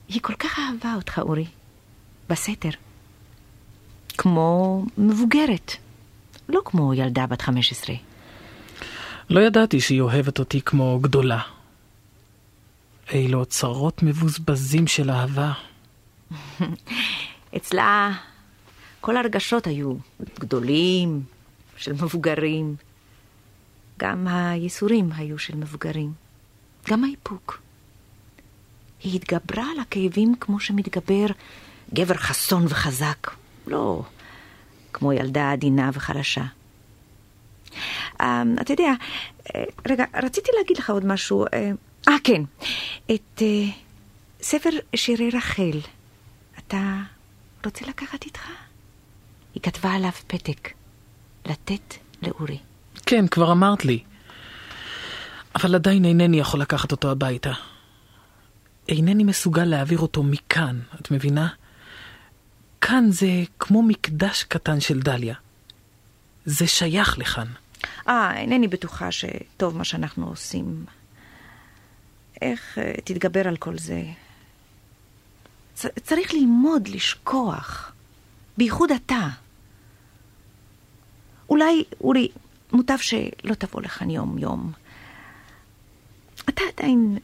היא 0.08 0.20
כל 0.22 0.34
כך 0.34 0.58
אהבה 0.58 0.94
אותך, 0.94 1.18
אורי, 1.18 1.46
בסתר. 2.30 2.70
כמו 4.18 4.84
מבוגרת, 4.98 5.72
לא 6.48 6.60
כמו 6.64 6.94
ילדה 6.94 7.26
בת 7.26 7.42
15. 7.42 7.96
לא 9.30 9.40
ידעתי 9.40 9.80
שהיא 9.80 10.00
אוהבת 10.00 10.38
אותי 10.38 10.60
כמו 10.60 10.98
גדולה. 11.00 11.40
אילו 13.12 13.38
אוצרות 13.38 14.02
מבוזבזים 14.02 14.86
של 14.86 15.10
אהבה. 15.10 15.52
אצלה 17.56 18.10
כל 19.00 19.16
הרגשות 19.16 19.66
היו 19.66 19.94
גדולים, 20.40 21.22
של 21.76 21.92
מבוגרים. 21.92 22.76
גם 24.02 24.26
הייסורים 24.28 25.10
היו 25.16 25.38
של 25.38 25.56
מבוגרים. 25.56 26.12
גם 26.88 27.04
האיפוק. 27.04 27.62
היא 29.00 29.16
התגברה 29.16 29.64
על 29.72 29.80
הכאבים 29.80 30.34
כמו 30.40 30.60
שמתגבר 30.60 31.26
גבר 31.94 32.14
חסון 32.14 32.64
וחזק, 32.68 33.30
לא 33.66 34.02
כמו 34.92 35.12
ילדה 35.12 35.52
עדינה 35.52 35.90
וחלשה. 35.92 36.44
אה, 38.20 38.42
אתה 38.60 38.72
יודע, 38.72 38.92
אה, 39.54 39.64
רגע, 39.88 40.04
רציתי 40.22 40.50
להגיד 40.58 40.76
לך 40.78 40.90
עוד 40.90 41.06
משהו. 41.06 41.44
אה, 41.44 41.70
אה 42.08 42.16
כן, 42.24 42.42
את 43.14 43.42
אה, 43.42 43.64
ספר 44.42 44.70
שירי 44.96 45.30
רחל, 45.30 45.78
אתה 46.58 46.96
רוצה 47.64 47.86
לקחת 47.86 48.24
איתך? 48.24 48.48
היא 49.54 49.62
כתבה 49.62 49.92
עליו 49.92 50.12
פתק, 50.26 50.68
לתת 51.46 51.94
לאורי. 52.22 52.71
כן, 53.12 53.26
כבר 53.26 53.52
אמרת 53.52 53.84
לי. 53.84 54.02
אבל 55.54 55.74
עדיין 55.74 56.04
אינני 56.04 56.40
יכול 56.40 56.60
לקחת 56.60 56.92
אותו 56.92 57.10
הביתה. 57.10 57.52
אינני 58.88 59.24
מסוגל 59.24 59.64
להעביר 59.64 59.98
אותו 59.98 60.22
מכאן, 60.22 60.80
את 61.00 61.10
מבינה? 61.10 61.48
כאן 62.80 63.10
זה 63.10 63.26
כמו 63.58 63.82
מקדש 63.82 64.42
קטן 64.42 64.80
של 64.80 65.00
דליה. 65.00 65.34
זה 66.44 66.66
שייך 66.66 67.18
לכאן. 67.18 67.46
אה, 68.08 68.36
אינני 68.36 68.68
בטוחה 68.68 69.12
שטוב 69.12 69.76
מה 69.76 69.84
שאנחנו 69.84 70.28
עושים. 70.28 70.84
איך 72.42 72.78
uh, 72.78 73.00
תתגבר 73.00 73.48
על 73.48 73.56
כל 73.56 73.78
זה? 73.78 74.02
צ- 75.74 75.98
צריך 76.02 76.34
ללמוד 76.34 76.88
לשכוח, 76.88 77.92
בייחוד 78.58 78.90
אתה. 78.90 79.28
אולי, 81.48 81.84
אורי, 82.00 82.28
מוטב 82.72 82.96
שלא 82.98 83.54
תבוא 83.58 83.82
לכאן 83.82 84.10
יום-יום. 84.10 84.72
אתה 86.48 86.62
עדיין 86.76 87.18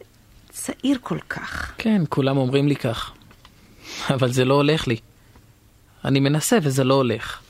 צעיר 0.51 0.99
כל 1.03 1.19
כך. 1.29 1.75
כן, 1.79 2.03
כולם 2.09 2.37
אומרים 2.37 2.69
לי 2.69 2.77
כך. 2.77 3.13
אבל 4.15 4.33
זה 4.33 4.45
לא 4.45 4.55
הולך 4.55 4.87
לי. 4.87 4.97
אני 6.05 6.21
מנסה 6.21 6.59
וזה 6.63 6.85
לא 6.85 6.95
הולך. 6.95 7.41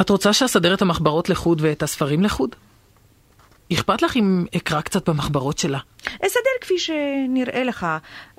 את 0.00 0.10
רוצה 0.10 0.32
שאסדר 0.32 0.74
את 0.74 0.82
המחברות 0.82 1.28
לחוד 1.28 1.60
ואת 1.60 1.82
הספרים 1.82 2.22
לחוד? 2.22 2.56
אכפת 3.72 4.02
לך 4.02 4.16
אם 4.16 4.44
אקרא 4.56 4.80
קצת 4.80 5.08
במחברות 5.08 5.58
שלה? 5.58 5.78
אסדר 6.26 6.50
כפי 6.60 6.78
שנראה 6.78 7.64
לך. 7.64 7.86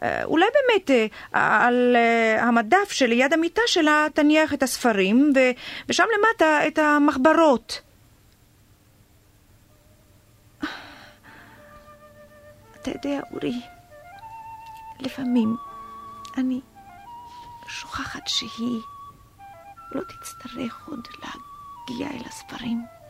אה, 0.04 0.24
אולי 0.24 0.46
באמת 0.54 0.92
אה, 0.92 1.66
על 1.66 1.96
אה, 1.96 2.44
המדף 2.44 2.92
שליד 2.92 3.34
המיטה 3.34 3.62
שלה 3.68 4.08
תניח 4.14 4.54
את 4.54 4.64
הספרים, 4.64 5.34
ו- 5.36 5.52
ושם 5.90 6.04
למטה 6.18 6.68
את 6.68 6.80
המחברות. 6.80 7.82
אתה 12.82 12.92
יודע, 12.92 13.20
אורי, 13.32 13.62
לפעמים 15.00 15.56
אני 16.38 16.62
שוכחת 17.68 18.28
שהיא 18.28 18.80
לא 19.92 20.02
תצטרך 20.02 20.88
עוד 20.88 21.08
להגיע 21.20 22.08
אל 22.08 22.26
הספרים. 22.26 23.01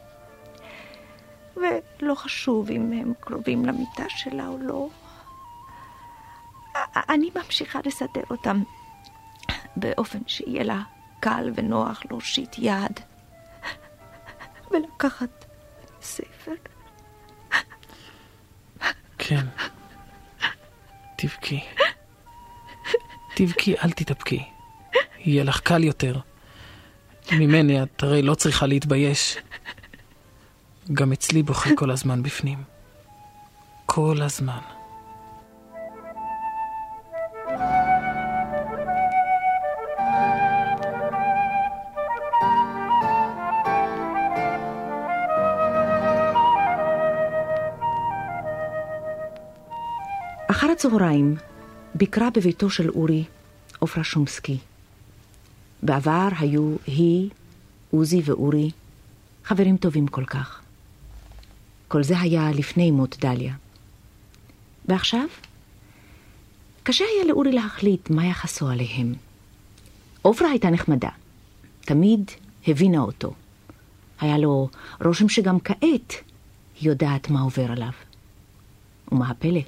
ולא 1.56 2.16
חשוב 2.16 2.70
אם 2.72 2.92
הם 2.94 3.14
קרובים 3.20 3.66
למיטה 3.66 4.04
שלה 4.10 4.48
או 4.48 4.58
לא. 4.58 4.90
אני 7.10 7.30
ממשיכה 7.36 7.80
לסדר 7.86 8.24
אותם 8.30 8.64
באופן 9.76 10.20
שיהיה 10.28 10.64
לה 10.64 10.82
קל 11.20 11.52
ונוח 11.56 12.02
להושיט 12.10 12.56
יד 12.58 13.00
ולקחת 14.72 15.46
ספר. 16.02 16.52
כן. 19.18 19.46
תבכי. 21.16 21.64
תבכי, 23.36 23.76
אל 23.84 23.92
תתאפקי. 23.92 24.44
יהיה 25.18 25.44
לך 25.44 25.60
קל 25.60 25.84
יותר. 25.84 26.20
ממני 27.32 27.84
את 27.84 28.04
הרי 28.04 28.22
לא 28.22 28.36
צריכה 28.36 28.66
להתבייש. 28.66 29.38
גם 30.94 31.12
אצלי 31.12 31.44
בוכה 31.44 31.70
כל 31.76 31.91
הזמן 31.91 32.24
בפנים. 32.24 32.63
כל 33.86 34.22
הזמן. 34.22 34.60
אחר 50.48 50.72
הצהריים 50.72 51.36
ביקרה 51.96 52.30
בביתו 52.30 52.70
של 52.70 52.89
אורי 52.89 53.24
עופרה 53.80 54.04
שומסקי. 54.04 54.58
בעבר 55.84 56.28
היו 56.39 56.76
היא, 56.88 57.30
עוזי 57.91 58.22
ואורי 58.26 58.72
חברים 59.44 59.78
טובים 59.78 60.08
כל 60.08 60.26
כך. 60.26 60.61
כל 61.91 62.04
זה 62.04 62.19
היה 62.19 62.51
לפני 62.51 62.91
מות 62.91 63.17
דליה. 63.19 63.54
ועכשיו? 64.86 65.25
קשה 66.84 67.06
היה 67.15 67.25
לאורי 67.25 67.51
להחליט 67.51 68.10
מה 68.10 68.25
יחסו 68.25 68.69
עליהם. 68.69 69.13
עופרה 70.21 70.49
הייתה 70.49 70.69
נחמדה, 70.69 71.10
תמיד 71.82 72.32
הבינה 72.67 72.99
אותו. 72.99 73.34
היה 74.19 74.38
לו 74.38 74.69
רושם 75.06 75.30
שגם 75.30 75.60
כעת 75.60 76.13
היא 76.80 76.89
יודעת 76.89 77.30
מה 77.30 77.41
עובר 77.41 77.71
עליו. 77.71 77.91
ומה 79.12 79.30
הפלא? 79.30 79.62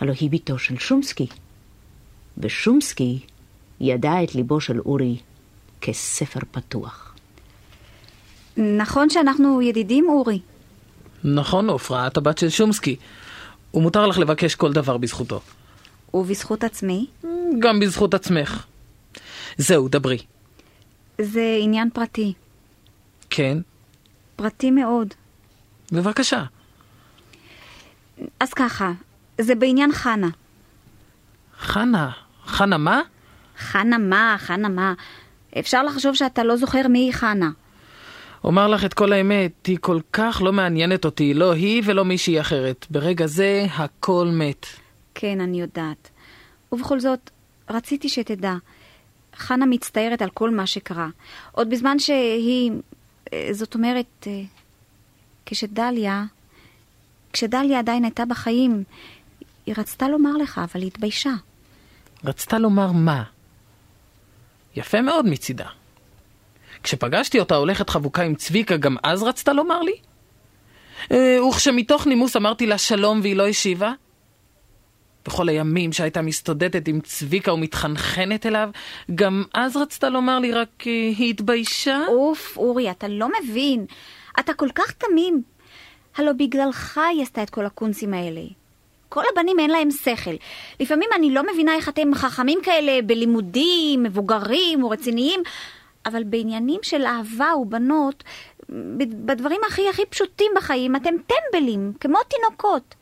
הלא 0.00 0.12
היא 0.20 0.30
בתו 0.30 0.58
של 0.58 0.78
שומסקי, 0.78 1.26
ושומסקי 2.38 3.20
ידע 3.80 4.22
את 4.24 4.34
ליבו 4.34 4.60
של 4.60 4.80
אורי 4.80 5.16
כספר 5.80 6.40
פתוח. 6.50 7.14
נכון 8.56 9.10
שאנחנו 9.10 9.62
ידידים, 9.62 10.08
אורי. 10.08 10.40
נכון, 11.24 11.68
עופרה, 11.68 12.06
את 12.06 12.16
הבת 12.16 12.38
של 12.38 12.48
שומסקי. 12.48 12.96
ומותר 13.74 14.06
לך 14.06 14.18
לבקש 14.18 14.54
כל 14.54 14.72
דבר 14.72 14.96
בזכותו. 14.96 15.40
ובזכות 16.14 16.64
עצמי? 16.64 17.06
גם 17.58 17.80
בזכות 17.80 18.14
עצמך. 18.14 18.64
זהו, 19.56 19.88
דברי. 19.88 20.18
זה 21.20 21.58
עניין 21.60 21.90
פרטי. 21.90 22.32
כן? 23.30 23.58
פרטי 24.36 24.70
מאוד. 24.70 25.14
בבקשה. 25.92 26.44
אז 28.40 28.54
ככה, 28.54 28.92
זה 29.40 29.54
בעניין 29.54 29.92
חנה. 29.92 30.28
חנה, 31.60 32.10
חנה 32.46 32.78
מה? 32.78 33.00
חנה 33.58 33.98
מה, 33.98 34.36
חנה 34.38 34.68
מה. 34.68 34.94
אפשר 35.58 35.82
לחשוב 35.82 36.14
שאתה 36.14 36.44
לא 36.44 36.56
זוכר 36.56 36.88
מי 36.88 36.98
היא 36.98 37.12
חנה. 37.12 37.50
אומר 38.44 38.68
לך 38.68 38.84
את 38.84 38.94
כל 38.94 39.12
האמת, 39.12 39.66
היא 39.66 39.78
כל 39.80 40.00
כך 40.12 40.42
לא 40.44 40.52
מעניינת 40.52 41.04
אותי, 41.04 41.34
לא 41.34 41.52
היא 41.52 41.82
ולא 41.84 42.04
מישהי 42.04 42.40
אחרת. 42.40 42.86
ברגע 42.90 43.26
זה 43.26 43.66
הכל 43.70 44.28
מת. 44.32 44.66
כן, 45.14 45.40
אני 45.40 45.60
יודעת. 45.60 46.10
ובכל 46.72 47.00
זאת, 47.00 47.30
רציתי 47.70 48.08
שתדע, 48.08 48.54
חנה 49.36 49.66
מצטערת 49.66 50.22
על 50.22 50.30
כל 50.30 50.50
מה 50.50 50.66
שקרה. 50.66 51.08
עוד 51.52 51.70
בזמן 51.70 51.98
שהיא, 51.98 52.72
אה, 53.32 53.48
זאת 53.52 53.74
אומרת, 53.74 54.26
אה, 54.26 54.42
כשדליה, 55.46 56.24
כשדליה 57.32 57.78
עדיין 57.78 58.04
הייתה 58.04 58.24
בחיים, 58.24 58.84
היא 59.66 59.74
רצתה 59.78 60.08
לומר 60.08 60.36
לך, 60.36 60.60
אבל 60.64 60.80
היא 60.80 60.86
התביישה. 60.86 61.32
רצתה 62.24 62.58
לומר 62.58 62.92
מה? 62.92 63.22
יפה 64.76 65.00
מאוד 65.02 65.26
מצידה. 65.26 65.68
כשפגשתי 66.82 67.40
אותה 67.40 67.54
הולכת 67.54 67.90
חבוקה 67.90 68.22
עם 68.22 68.34
צביקה, 68.34 68.76
גם 68.76 68.96
אז 69.02 69.22
רצתה 69.22 69.52
לומר 69.52 69.82
לי? 69.82 69.94
אה, 71.12 71.44
וכשמתוך 71.44 72.06
נימוס 72.06 72.36
אמרתי 72.36 72.66
לה 72.66 72.78
שלום 72.78 73.20
והיא 73.22 73.36
לא 73.36 73.48
השיבה? 73.48 73.92
בכל 75.26 75.48
הימים 75.48 75.92
שהייתה 75.92 76.22
מסתודדת 76.22 76.88
עם 76.88 77.00
צביקה 77.00 77.52
ומתחנחנת 77.52 78.46
אליו, 78.46 78.70
גם 79.14 79.44
אז 79.54 79.76
רצתה 79.76 80.08
לומר 80.08 80.38
לי, 80.38 80.52
רק 80.52 80.68
אה, 80.86 80.92
היא 80.92 81.30
התביישה? 81.30 82.00
אוף, 82.08 82.56
אורי, 82.56 82.90
אתה 82.90 83.08
לא 83.08 83.28
מבין. 83.42 83.86
אתה 84.40 84.54
כל 84.54 84.68
כך 84.74 84.92
תמים. 84.92 85.42
הלא 86.16 86.32
בגללך 86.32 87.00
היא 87.12 87.22
עשתה 87.22 87.42
את 87.42 87.50
כל 87.50 87.66
הקונסים 87.66 88.14
האלה. 88.14 88.40
כל 89.08 89.22
הבנים 89.32 89.58
אין 89.58 89.70
להם 89.70 89.90
שכל. 89.90 90.34
לפעמים 90.80 91.08
אני 91.16 91.30
לא 91.30 91.42
מבינה 91.52 91.74
איך 91.74 91.88
אתם 91.88 92.14
חכמים 92.14 92.58
כאלה 92.62 93.02
בלימודים, 93.02 94.02
מבוגרים 94.02 94.84
ורציניים, 94.84 95.40
אבל 96.08 96.24
בעניינים 96.24 96.80
של 96.82 97.04
אהבה 97.06 97.54
ובנות, 97.56 98.24
בדברים 99.26 99.60
הכי 99.68 99.88
הכי 99.88 100.02
פשוטים 100.10 100.52
בחיים, 100.56 100.96
אתם 100.96 101.14
טמבלים, 101.26 101.92
כמו 102.00 102.18
תינוקות. 102.28 102.94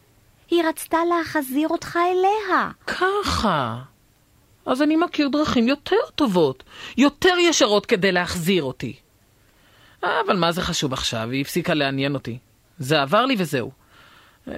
היא 0.50 0.64
רצתה 0.64 0.98
להחזיר 1.08 1.68
אותך 1.68 1.96
אליה. 1.96 2.70
ככה. 2.86 3.78
אז 4.66 4.82
אני 4.82 4.96
מכיר 4.96 5.28
דרכים 5.28 5.68
יותר 5.68 5.96
טובות, 6.14 6.64
יותר 6.96 7.34
ישרות 7.38 7.86
כדי 7.86 8.12
להחזיר 8.12 8.62
אותי. 8.62 8.96
אבל 10.02 10.36
מה 10.36 10.52
זה 10.52 10.62
חשוב 10.62 10.92
עכשיו? 10.92 11.30
היא 11.30 11.40
הפסיקה 11.40 11.74
לעניין 11.74 12.14
אותי. 12.14 12.38
זה 12.78 13.02
עבר 13.02 13.24
לי 13.26 13.36
וזהו. 13.38 13.70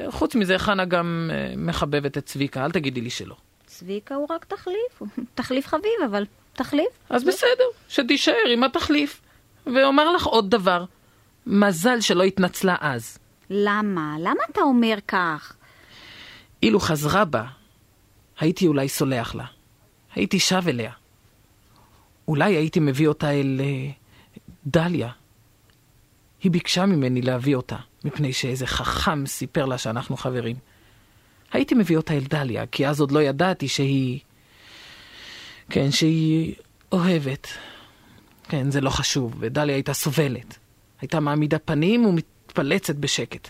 חוץ 0.09 0.35
מזה, 0.35 0.59
חנה 0.59 0.85
גם 0.85 1.31
אה, 1.33 1.55
מחבבת 1.57 2.19
את 2.19 2.27
צביקה, 2.27 2.65
אל 2.65 2.71
תגידי 2.71 3.01
לי 3.01 3.11
שלא. 3.11 3.37
צביקה 3.67 4.15
הוא 4.15 4.27
רק 4.31 4.45
תחליף, 4.45 4.93
הוא 4.99 5.09
תחליף 5.35 5.67
חביב, 5.67 5.93
אבל 6.07 6.25
תחליף. 6.59 6.89
אז 7.11 7.25
בסדר, 7.25 7.65
שתישאר 7.89 8.49
עם 8.53 8.65
התחליף. 8.65 9.21
ואומר 9.67 10.11
לך 10.11 10.27
עוד 10.27 10.51
דבר, 10.51 10.85
מזל 11.47 12.01
שלא 12.01 12.23
התנצלה 12.23 12.77
אז. 12.81 13.19
למה? 13.51 14.17
למה 14.21 14.41
אתה 14.53 14.61
אומר 14.61 14.95
כך? 15.09 15.57
אילו 16.63 16.81
חזרה 16.81 17.25
בה, 17.25 17.45
הייתי 18.39 18.67
אולי 18.67 18.89
סולח 18.89 19.35
לה. 19.35 19.45
הייתי 20.15 20.39
שב 20.39 20.63
אליה. 20.69 20.93
אולי 22.29 22.57
הייתי 22.57 22.81
מביא 22.81 23.09
אותה 23.09 23.31
אל 23.31 23.61
אה, 23.65 23.91
דליה. 24.67 25.11
היא 26.43 26.53
ביקשה 26.53 26.87
ממני 26.87 27.23
להביא 27.23 27.57
אותה, 27.57 27.77
מפני 28.05 28.33
שאיזה 28.33 28.67
חכם 28.67 29.27
סיפר 29.27 29.67
לה 29.67 29.79
שאנחנו 29.79 30.17
חברים. 30.17 30.57
הייתי 31.53 31.75
מביא 31.75 31.97
אותה 31.97 32.15
אל 32.15 32.25
דליה, 32.29 32.67
כי 32.67 32.89
אז 32.89 33.01
עוד 33.01 33.13
לא 33.13 33.23
ידעתי 33.23 33.69
שהיא... 33.69 34.21
כן, 35.71 35.91
שהיא 35.91 36.55
אוהבת. 36.93 37.47
כן, 38.49 38.71
זה 38.71 38.81
לא 38.81 38.91
חשוב, 38.91 39.35
ודליה 39.39 39.75
הייתה 39.75 39.93
סובלת. 39.93 40.59
הייתה 41.01 41.21
מעמידה 41.21 41.59
פנים 41.59 42.07
ומתפלצת 42.07 42.97
בשקט. 42.97 43.49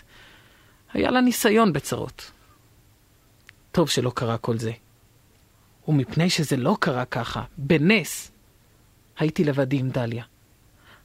היה 0.93 1.11
לה 1.11 1.21
ניסיון 1.21 1.73
בצרות. 1.73 2.31
טוב 3.71 3.89
שלא 3.89 4.11
קרה 4.15 4.37
כל 4.37 4.57
זה. 4.57 4.71
ומפני 5.87 6.29
שזה 6.29 6.57
לא 6.57 6.77
קרה 6.79 7.05
ככה, 7.05 7.43
בנס, 7.57 8.31
הייתי 9.17 9.43
לבדי 9.43 9.77
עם 9.77 9.89
דליה. 9.89 10.23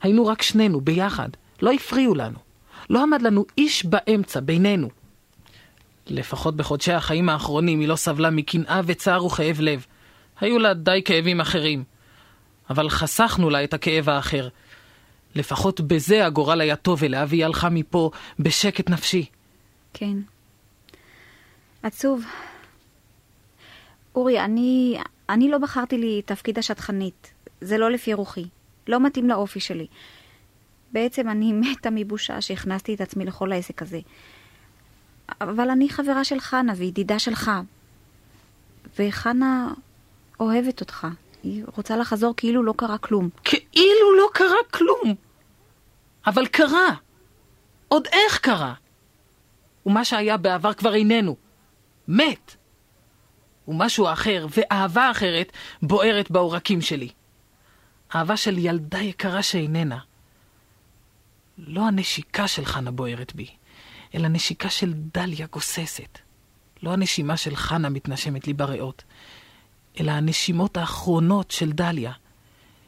היינו 0.03 0.27
רק 0.27 0.43
שנינו, 0.43 0.81
ביחד. 0.81 1.29
לא 1.63 1.73
הפריעו 1.73 2.15
לנו. 2.15 2.39
לא 2.91 3.03
עמד 3.03 3.23
לנו 3.23 3.45
איש 3.59 3.87
באמצע, 3.87 4.41
בינינו. 4.41 4.89
לפחות 6.07 6.57
בחודשי 6.57 6.93
החיים 6.93 7.29
האחרונים 7.29 7.81
היא 7.81 7.89
לא 7.89 7.97
סבלה 7.97 8.31
מקנאה 8.31 8.81
וצער 8.87 9.25
וכאב 9.25 9.61
לב. 9.61 9.87
היו 10.41 10.59
לה 10.59 10.75
די 10.75 11.03
כאבים 11.05 11.41
אחרים. 11.41 11.85
אבל 12.71 12.89
חסכנו 12.89 13.51
לה 13.51 13.65
את 13.65 13.75
הכאב 13.75 14.09
האחר. 14.09 14.49
לפחות 15.35 15.81
בזה 15.81 16.27
הגורל 16.27 16.61
היה 16.61 16.77
טוב 16.77 17.05
אליה, 17.05 17.25
והיא 17.29 17.45
הלכה 17.45 17.69
מפה 17.69 18.11
בשקט 18.39 18.91
נפשי. 18.91 19.27
כן. 19.93 20.17
עצוב. 21.83 22.25
אורי, 24.15 24.41
אני, 24.41 24.99
אני 25.29 25.49
לא 25.49 25.59
בחרתי 25.59 25.99
לי 25.99 26.23
תפקיד 26.23 26.59
השטחנית. 26.59 27.33
זה 27.61 27.79
לא 27.79 27.91
לפי 27.91 28.15
רוחי. 28.15 28.45
לא 28.89 29.01
מתאים 29.01 29.29
לאופי 29.29 29.61
שלי. 29.61 29.87
בעצם 30.93 31.29
אני 31.29 31.53
מתה 31.61 31.91
מבושה 31.91 32.41
שהכנסתי 32.41 32.95
את 32.95 33.01
עצמי 33.01 33.25
לכל 33.25 33.53
העסק 33.53 33.83
הזה. 33.83 34.01
אבל 35.41 35.71
אני 35.71 35.89
חברה 35.89 36.25
של 36.25 36.41
חנה 36.41 36.73
וידידה 36.77 37.19
שלך. 37.19 37.51
וחנה 38.99 39.73
אוהבת 40.41 40.81
אותך. 40.81 41.07
היא 41.43 41.65
רוצה 41.77 41.97
לחזור 41.97 42.35
כאילו 42.37 42.63
לא 42.63 42.75
קרה 42.77 42.99
כלום. 42.99 43.29
כאילו 43.45 44.17
לא 44.19 44.29
קרה 44.35 44.57
כלום. 44.71 45.15
אבל 46.27 46.47
קרה. 46.47 46.95
עוד 47.89 48.07
איך 48.13 48.39
קרה. 48.39 48.75
ומה 49.87 50.05
שהיה 50.05 50.37
בעבר 50.37 50.73
כבר 50.73 50.95
איננו. 50.95 51.37
מת. 52.09 52.57
ומשהו 53.69 54.13
אחר 54.13 54.47
ואהבה 54.51 55.11
אחרת 55.11 55.53
בוערת 55.83 56.31
בעורקים 56.31 56.81
שלי. 56.81 57.09
אהבה 58.15 58.37
של 58.37 58.59
ילדה 58.59 58.99
יקרה 58.99 59.43
שאיננה. 59.43 59.99
לא 61.59 61.87
הנשיקה 61.87 62.49
של 62.49 62.65
חנה 62.65 62.91
בוערת 62.91 63.35
בי, 63.35 63.49
אלא 64.15 64.29
נשיקה 64.29 64.71
של 64.71 64.93
דליה 65.15 65.47
גוססת. 65.47 66.19
לא 66.83 66.93
הנשימה 66.93 67.37
של 67.37 67.57
חנה 67.57 67.89
מתנשמת 67.89 68.47
לי 68.47 68.53
בריאות, 68.53 69.03
אלא 70.01 70.13
הנשימות 70.13 70.77
האחרונות 70.77 71.51
של 71.51 71.73
דליה, 71.73 72.13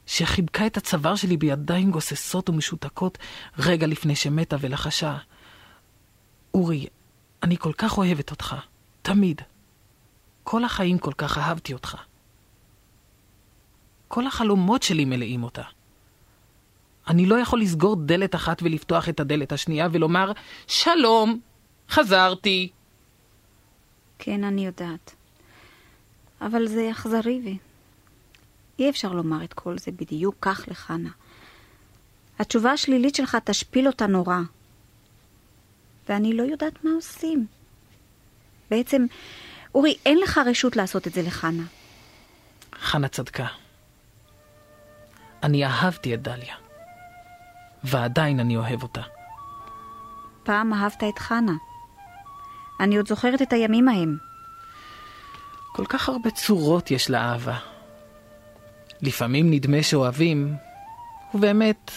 שחיבקה 0.06 0.66
את 0.66 0.76
הצוואר 0.76 1.16
שלי 1.16 1.36
בידיים 1.36 1.90
גוססות 1.90 2.48
ומשותקות 2.50 3.18
רגע 3.58 3.86
לפני 3.86 4.16
שמתה 4.16 4.56
ולחשה. 4.60 5.18
אורי, 6.54 6.86
אני 7.42 7.56
כל 7.56 7.72
כך 7.72 7.98
אוהבת 7.98 8.30
אותך, 8.30 8.56
תמיד. 9.02 9.42
כל 10.44 10.64
החיים 10.64 10.98
כל 10.98 11.12
כך 11.12 11.38
אהבתי 11.38 11.72
אותך. 11.72 11.96
כל 14.08 14.26
החלומות 14.26 14.82
שלי 14.82 15.04
מלאים 15.04 15.42
אותה. 15.42 15.62
אני 17.08 17.26
לא 17.26 17.34
יכול 17.34 17.60
לסגור 17.60 17.96
דלת 17.96 18.34
אחת 18.34 18.62
ולפתוח 18.62 19.08
את 19.08 19.20
הדלת 19.20 19.52
השנייה 19.52 19.88
ולומר, 19.92 20.32
שלום, 20.66 21.40
חזרתי. 21.90 22.70
כן, 24.18 24.44
אני 24.44 24.66
יודעת. 24.66 25.15
אבל 26.40 26.66
זה 26.66 26.90
אכזרי 26.90 27.40
ו... 27.44 27.48
אי 28.78 28.90
אפשר 28.90 29.12
לומר 29.12 29.44
את 29.44 29.52
כל 29.52 29.78
זה 29.78 29.90
בדיוק 29.92 30.36
כך 30.40 30.64
לחנה. 30.68 31.10
התשובה 32.38 32.72
השלילית 32.72 33.14
שלך 33.14 33.36
תשפיל 33.44 33.86
אותה 33.86 34.06
נורא. 34.06 34.38
ואני 36.08 36.36
לא 36.36 36.42
יודעת 36.42 36.84
מה 36.84 36.90
עושים. 36.94 37.46
בעצם, 38.70 39.06
אורי, 39.74 39.94
אין 40.06 40.18
לך 40.18 40.40
רשות 40.46 40.76
לעשות 40.76 41.06
את 41.06 41.12
זה 41.12 41.22
לחנה. 41.22 41.62
חנה 42.80 43.08
צדקה. 43.08 43.46
אני 45.42 45.64
אהבתי 45.64 46.14
את 46.14 46.22
דליה. 46.22 46.54
ועדיין 47.84 48.40
אני 48.40 48.56
אוהב 48.56 48.82
אותה. 48.82 49.02
פעם 50.42 50.74
אהבת 50.74 51.04
את 51.08 51.18
חנה. 51.18 51.52
אני 52.80 52.96
עוד 52.96 53.08
זוכרת 53.08 53.42
את 53.42 53.52
הימים 53.52 53.88
ההם. 53.88 54.18
כל 55.76 55.86
כך 55.86 56.08
הרבה 56.08 56.30
צורות 56.30 56.90
יש 56.90 57.10
לאהבה. 57.10 57.58
לפעמים 59.02 59.50
נדמה 59.50 59.82
שאוהבים, 59.82 60.54
ובאמת, 61.34 61.90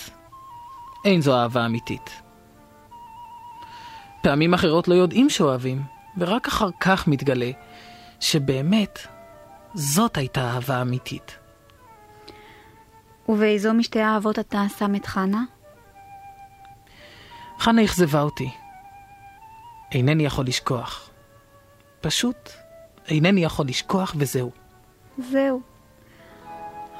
אין 1.05 1.21
זו 1.21 1.37
אהבה 1.37 1.65
אמיתית. 1.65 2.21
פעמים 4.21 4.53
אחרות 4.53 4.87
לא 4.87 4.93
יודעים 4.93 5.29
שאוהבים, 5.29 5.83
ורק 6.17 6.47
אחר 6.47 6.69
כך 6.79 7.07
מתגלה 7.07 7.51
שבאמת 8.19 8.99
זאת 9.73 10.17
הייתה 10.17 10.41
אהבה 10.41 10.81
אמיתית. 10.81 11.37
ובאיזו 13.29 13.73
משתי 13.73 14.01
האהבות 14.01 14.39
אתה 14.39 14.63
שם 14.77 14.95
את 14.95 15.05
חנה? 15.05 15.43
חנה 17.59 17.83
אכזבה 17.83 18.21
אותי. 18.21 18.49
אינני 19.91 20.25
יכול 20.25 20.45
לשכוח. 20.45 21.09
פשוט 22.01 22.49
אינני 23.09 23.43
יכול 23.43 23.65
לשכוח 23.65 24.15
וזהו. 24.17 24.51
זהו. 25.17 25.61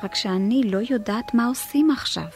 רק 0.04 0.16
שאני 0.16 0.64
לא 0.64 0.80
יודעת 0.90 1.34
מה 1.34 1.48
עושים 1.48 1.92
עכשיו. 1.92 2.28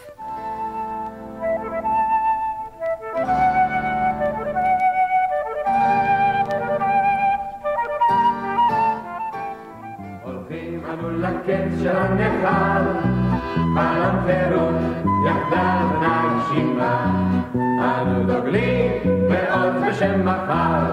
לקץ 11.23 11.79
של 11.81 11.95
הנכר, 11.95 12.83
חלום 13.53 14.25
חירות, 14.25 14.75
יחדיו 15.27 15.87
נגשימה. 16.01 17.13
אנו 17.55 18.23
דוגלים 18.23 18.91
בעוז 19.03 19.73
בשם 19.87 20.25
מחר. 20.25 20.85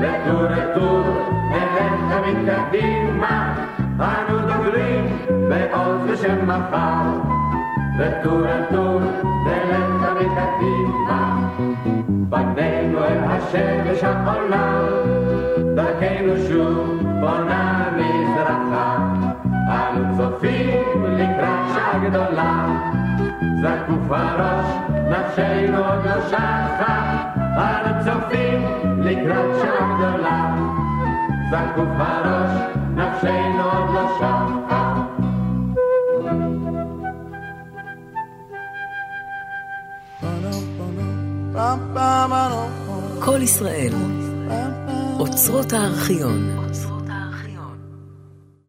לטור 0.00 0.42
לטור, 0.42 1.04
תמיד 2.28 2.50
קדימה, 2.50 3.54
אנו 4.00 4.38
דוגלים 4.38 5.18
בעוז 5.48 6.10
בשם 6.10 6.46
מחר. 6.46 7.10
לטור 7.98 8.40
לטור, 8.40 9.00
נלך 9.46 10.06
תמיד 10.06 10.28
קדימה. 10.36 11.48
פנינו 12.30 12.98
אל 13.04 13.18
השמש 13.24 14.04
העולה, 14.04 14.80
דרכנו 15.74 16.32
שוב 16.48 17.02
בונה 17.20 17.88
מזרחה. 17.96 18.96
אנו 19.68 20.16
צופים 20.16 21.02
לקראת 21.04 21.74
שעה 21.74 21.98
גדולה, 22.08 22.66
זקוף 23.62 24.10
הראש, 24.10 24.66
נפשנו 24.90 25.78
עוד 25.78 26.04
לא 26.04 26.20
שחה. 26.28 27.24
אנו 27.56 28.04
צופים 28.04 28.64
לקראת 28.98 29.60
שעה 29.62 29.96
גדולה, 29.98 30.54
זקוף 31.50 31.88
הראש, 31.98 32.50
נפשנו 32.94 33.64
עוד 33.64 33.94
לא 33.94 34.18
שחה. 34.18 34.94
כל 43.24 43.42
ישראל, 43.42 43.92
אוצרות 45.18 45.72
הארכיון. 45.72 46.58